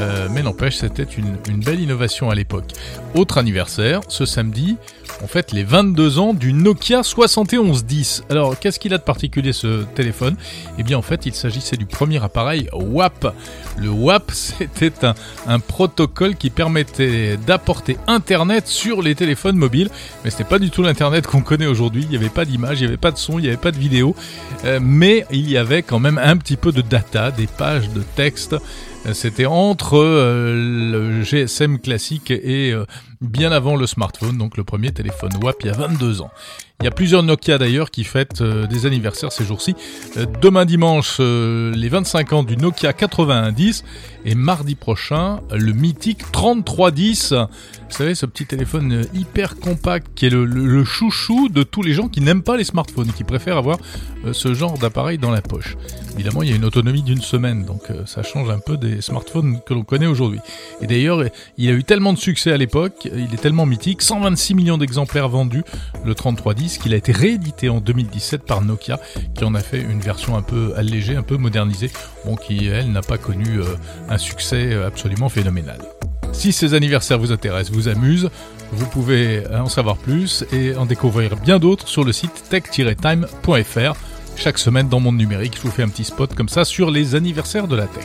[0.00, 2.72] Euh, mais n'empêche, c'était une, belle innovation à l'époque.
[3.14, 4.76] Autre anniversaire, ce samedi,
[5.22, 8.24] on fête les 22 ans du Nokia 7110.
[8.28, 10.36] Alors, qu'est-ce qu'il a de particulier ce téléphone?
[10.78, 13.34] Eh bien, en fait, il s'agissait du premier appareil WAP.
[13.78, 14.92] Le WAP, c'était
[15.46, 19.88] un, protocole qui permettait d'apporter Internet sur les téléphones mobiles,
[20.24, 22.02] mais ce n'était pas du tout l'Internet qu'on connaît aujourd'hui.
[22.02, 23.72] Il n'y avait pas d'image, il n'y avait pas de son, il n'y avait pas
[23.72, 24.14] de vidéo,
[24.64, 28.02] euh, mais il y avait quand même un petit peu de data, des pages de
[28.16, 28.56] texte
[29.14, 32.84] c'était entre euh, le GSM classique et euh,
[33.20, 36.30] bien avant le smartphone, donc le premier téléphone WAP il y a 22 ans.
[36.82, 39.74] Il y a plusieurs Nokia d'ailleurs qui fêtent euh, des anniversaires ces jours-ci.
[40.42, 43.82] demain dimanche, les 25 ans du Nokia 8110
[44.26, 47.32] et mardi prochain, le mythique 3310.
[47.32, 52.08] Vous savez, ce petit téléphone hyper compact qui est le, chouchou de tous les gens
[52.08, 53.78] qui n'aiment pas les smartphones, qui préfèrent avoir
[54.32, 55.76] ce genre d'appareil dans la poche.
[56.14, 59.60] Évidemment, il y a une autonomie d'une semaine, donc ça change un peu des smartphones
[59.64, 60.40] que l'on connaît aujourd'hui.
[60.80, 61.22] Et d'ailleurs,
[61.56, 65.28] il a eu tellement de succès à l'époque, il est tellement mythique, 126 millions d'exemplaires
[65.28, 65.64] vendus,
[66.04, 68.98] le 3310, qu'il a été réédité en 2017 par Nokia,
[69.34, 71.90] qui en a fait une version un peu allégée, un peu modernisée,
[72.24, 73.64] bon, qui, elle, n'a pas connu euh,
[74.08, 75.78] un succès absolument phénoménal.
[76.32, 78.30] Si ces anniversaires vous intéressent, vous amusent,
[78.72, 83.94] vous pouvez en savoir plus et en découvrir bien d'autres sur le site tech-time.fr.
[84.36, 87.14] Chaque semaine dans Monde Numérique, je vous fais un petit spot comme ça sur les
[87.14, 88.04] anniversaires de la tech.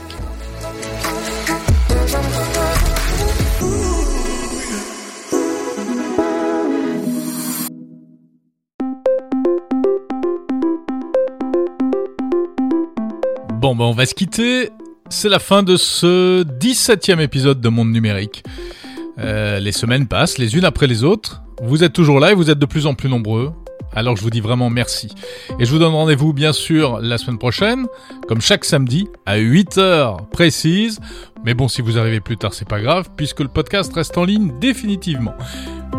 [13.82, 14.69] Ben on va se quitter
[15.09, 18.43] c'est la fin de ce 17e épisode de Monde Numérique.
[19.17, 21.41] Euh, les semaines passent les unes après les autres.
[21.63, 23.51] Vous êtes toujours là et vous êtes de plus en plus nombreux.
[23.95, 25.09] Alors je vous dis vraiment merci.
[25.59, 27.88] Et je vous donne rendez-vous bien sûr la semaine prochaine,
[28.27, 30.99] comme chaque samedi, à 8h précise.
[31.43, 34.25] Mais bon, si vous arrivez plus tard, c'est pas grave, puisque le podcast reste en
[34.25, 35.33] ligne définitivement.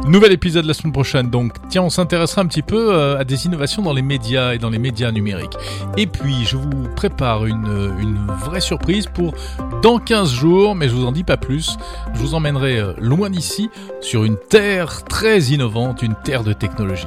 [0.07, 3.47] Nouvel épisode la semaine prochaine, donc tiens, on s'intéressera un petit peu euh, à des
[3.47, 5.57] innovations dans les médias et dans les médias numériques.
[5.97, 9.35] Et puis, je vous prépare une, une vraie surprise pour
[9.83, 11.77] dans 15 jours, mais je vous en dis pas plus.
[12.15, 13.71] Je vous emmènerai euh, loin d'ici,
[14.01, 17.07] sur une terre très innovante, une terre de technologie.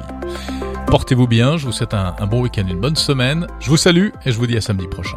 [0.86, 3.46] Portez-vous bien, je vous souhaite un, un bon week-end, une bonne semaine.
[3.60, 5.16] Je vous salue et je vous dis à samedi prochain.